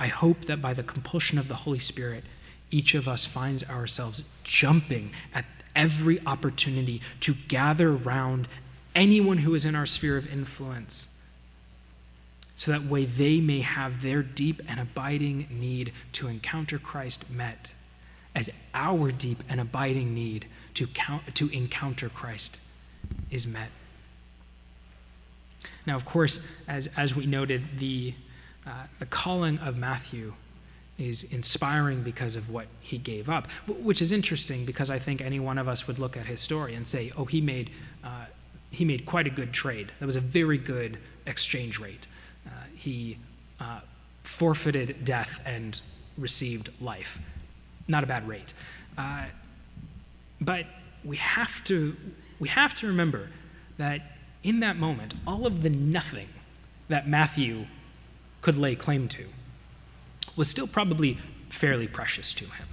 I 0.00 0.08
hope 0.08 0.46
that 0.46 0.60
by 0.60 0.74
the 0.74 0.82
compulsion 0.82 1.38
of 1.38 1.46
the 1.46 1.54
Holy 1.54 1.78
Spirit, 1.78 2.24
each 2.72 2.96
of 2.96 3.06
us 3.06 3.26
finds 3.26 3.62
ourselves 3.70 4.24
jumping 4.42 5.12
at 5.32 5.44
every 5.76 6.18
opportunity 6.26 7.00
to 7.20 7.34
gather 7.46 7.92
round 7.92 8.48
anyone 8.94 9.38
who 9.38 9.54
is 9.54 9.64
in 9.64 9.76
our 9.76 9.86
sphere 9.86 10.16
of 10.16 10.32
influence 10.32 11.06
so 12.56 12.72
that 12.72 12.84
way 12.84 13.04
they 13.04 13.38
may 13.38 13.60
have 13.60 14.02
their 14.02 14.22
deep 14.22 14.62
and 14.66 14.80
abiding 14.80 15.46
need 15.50 15.92
to 16.12 16.26
encounter 16.26 16.78
Christ 16.78 17.30
met 17.30 17.72
as 18.34 18.50
our 18.74 19.12
deep 19.12 19.42
and 19.48 19.60
abiding 19.60 20.14
need 20.14 20.46
to, 20.74 20.86
count, 20.86 21.34
to 21.34 21.48
encounter 21.50 22.08
Christ 22.08 22.58
is 23.30 23.46
met. 23.46 23.68
Now, 25.86 25.96
of 25.96 26.04
course, 26.04 26.40
as, 26.66 26.88
as 26.96 27.14
we 27.14 27.26
noted, 27.26 27.78
the, 27.78 28.14
uh, 28.66 28.86
the 28.98 29.06
calling 29.06 29.58
of 29.58 29.76
Matthew 29.76 30.32
is 30.98 31.24
inspiring 31.24 32.02
because 32.02 32.36
of 32.36 32.50
what 32.50 32.66
he 32.80 32.98
gave 32.98 33.28
up, 33.28 33.50
which 33.66 34.00
is 34.00 34.12
interesting 34.12 34.64
because 34.64 34.90
I 34.90 34.98
think 34.98 35.20
any 35.20 35.38
one 35.38 35.58
of 35.58 35.68
us 35.68 35.86
would 35.86 35.98
look 35.98 36.16
at 36.16 36.26
his 36.26 36.40
story 36.40 36.74
and 36.74 36.86
say, 36.86 37.12
oh, 37.16 37.26
he 37.26 37.40
made, 37.40 37.70
uh, 38.02 38.26
he 38.70 38.84
made 38.84 39.04
quite 39.04 39.26
a 39.26 39.30
good 39.30 39.52
trade. 39.52 39.92
That 40.00 40.06
was 40.06 40.16
a 40.16 40.20
very 40.20 40.58
good 40.58 40.98
exchange 41.26 41.78
rate. 41.78 42.06
Uh, 42.46 42.50
he 42.74 43.18
uh, 43.60 43.80
forfeited 44.22 45.04
death 45.04 45.40
and 45.44 45.80
received 46.16 46.70
life. 46.80 47.18
Not 47.88 48.02
a 48.02 48.06
bad 48.06 48.26
rate. 48.26 48.54
Uh, 48.96 49.26
but 50.40 50.64
we 51.04 51.16
have, 51.18 51.62
to, 51.64 51.94
we 52.38 52.48
have 52.48 52.74
to 52.76 52.86
remember 52.86 53.28
that 53.76 54.00
in 54.42 54.60
that 54.60 54.76
moment, 54.76 55.12
all 55.26 55.46
of 55.46 55.62
the 55.62 55.70
nothing 55.70 56.28
that 56.88 57.06
Matthew 57.06 57.66
could 58.40 58.56
lay 58.56 58.76
claim 58.76 59.08
to 59.08 59.26
was 60.36 60.48
still 60.48 60.66
probably 60.66 61.18
fairly 61.48 61.88
precious 61.88 62.32
to 62.34 62.44
him. 62.44 62.66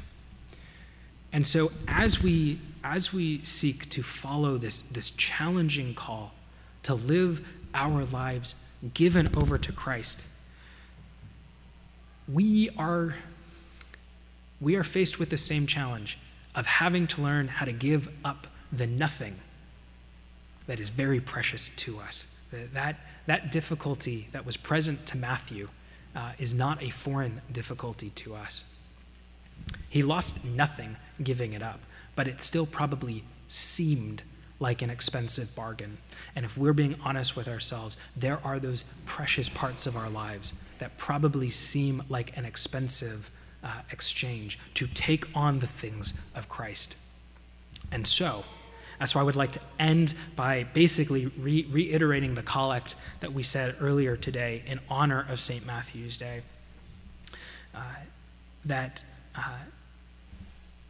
And 1.31 1.47
so 1.47 1.71
as 1.87 2.21
we 2.21 2.59
as 2.83 3.13
we 3.13 3.43
seek 3.43 3.89
to 3.89 4.03
follow 4.03 4.57
this, 4.57 4.81
this 4.81 5.09
challenging 5.11 5.93
call 5.93 6.33
to 6.83 6.93
live 6.93 7.47
our 7.73 8.03
lives 8.03 8.55
given 8.93 9.29
over 9.35 9.57
to 9.57 9.71
Christ, 9.71 10.25
we 12.31 12.69
are, 12.77 13.15
we 14.59 14.75
are 14.75 14.83
faced 14.83 15.17
with 15.17 15.29
the 15.29 15.37
same 15.37 15.65
challenge 15.65 16.17
of 16.55 16.65
having 16.65 17.07
to 17.07 17.21
learn 17.21 17.47
how 17.47 17.65
to 17.65 17.71
give 17.71 18.09
up 18.23 18.47
the 18.71 18.85
nothing 18.85 19.35
that 20.67 20.79
is 20.79 20.89
very 20.89 21.19
precious 21.19 21.69
to 21.69 21.99
us. 21.99 22.25
That, 22.51 22.97
that 23.25 23.51
difficulty 23.51 24.27
that 24.31 24.45
was 24.45 24.57
present 24.57 25.05
to 25.07 25.17
Matthew 25.17 25.69
uh, 26.15 26.33
is 26.37 26.53
not 26.53 26.81
a 26.83 26.89
foreign 26.89 27.41
difficulty 27.51 28.09
to 28.11 28.35
us. 28.35 28.63
He 29.89 30.01
lost 30.01 30.43
nothing 30.43 30.97
giving 31.21 31.53
it 31.53 31.61
up, 31.61 31.79
but 32.15 32.27
it 32.27 32.41
still 32.41 32.65
probably 32.65 33.23
seemed 33.47 34.23
like 34.59 34.81
an 34.81 34.89
expensive 34.89 35.55
bargain. 35.55 35.97
And 36.35 36.45
if 36.45 36.57
we're 36.57 36.73
being 36.73 36.95
honest 37.03 37.35
with 37.35 37.47
ourselves, 37.47 37.97
there 38.15 38.39
are 38.43 38.59
those 38.59 38.85
precious 39.05 39.49
parts 39.49 39.85
of 39.85 39.95
our 39.95 40.09
lives 40.09 40.53
that 40.79 40.97
probably 40.97 41.49
seem 41.49 42.03
like 42.09 42.35
an 42.37 42.45
expensive 42.45 43.29
uh, 43.63 43.81
exchange 43.91 44.59
to 44.75 44.87
take 44.87 45.25
on 45.35 45.59
the 45.59 45.67
things 45.67 46.13
of 46.35 46.49
Christ. 46.49 46.95
And 47.91 48.07
so, 48.07 48.43
that's 48.99 49.15
why 49.15 49.21
I 49.21 49.23
would 49.23 49.35
like 49.35 49.51
to 49.53 49.59
end 49.79 50.13
by 50.35 50.63
basically 50.63 51.27
re- 51.27 51.67
reiterating 51.69 52.35
the 52.35 52.43
collect 52.43 52.95
that 53.19 53.33
we 53.33 53.43
said 53.43 53.75
earlier 53.79 54.15
today 54.15 54.63
in 54.65 54.79
honor 54.89 55.25
of 55.27 55.39
St. 55.39 55.65
Matthew's 55.65 56.17
Day. 56.17 56.41
Uh, 57.75 57.81
that, 58.65 59.03
uh, 59.35 59.57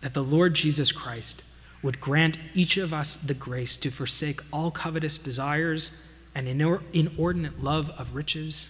that 0.01 0.13
the 0.13 0.23
Lord 0.23 0.53
Jesus 0.53 0.91
Christ 0.91 1.41
would 1.81 1.99
grant 1.99 2.37
each 2.53 2.77
of 2.77 2.93
us 2.93 3.15
the 3.15 3.33
grace 3.33 3.77
to 3.77 3.89
forsake 3.89 4.41
all 4.51 4.71
covetous 4.71 5.17
desires 5.17 5.91
and 6.35 6.47
inordinate 6.47 7.63
love 7.63 7.89
of 7.91 8.15
riches, 8.15 8.65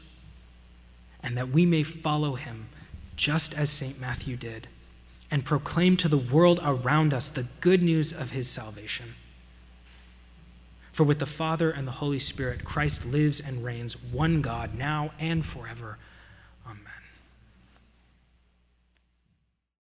and 1.21 1.37
that 1.37 1.49
we 1.49 1.65
may 1.65 1.83
follow 1.83 2.35
him 2.35 2.67
just 3.15 3.53
as 3.53 3.69
St. 3.69 4.01
Matthew 4.01 4.35
did, 4.35 4.67
and 5.31 5.45
proclaim 5.45 5.95
to 5.97 6.07
the 6.07 6.17
world 6.17 6.59
around 6.63 7.13
us 7.13 7.29
the 7.29 7.45
good 7.61 7.81
news 7.81 8.11
of 8.11 8.31
his 8.31 8.49
salvation. 8.49 9.15
For 10.93 11.03
with 11.03 11.17
the 11.17 11.25
Father 11.25 11.71
and 11.71 11.87
the 11.87 11.91
Holy 11.93 12.19
Spirit, 12.19 12.63
Christ 12.63 13.03
lives 13.03 13.39
and 13.39 13.65
reigns, 13.65 13.93
one 13.99 14.43
God, 14.43 14.75
now 14.75 15.11
and 15.19 15.43
forever. 15.43 15.97
Amen. 16.67 16.92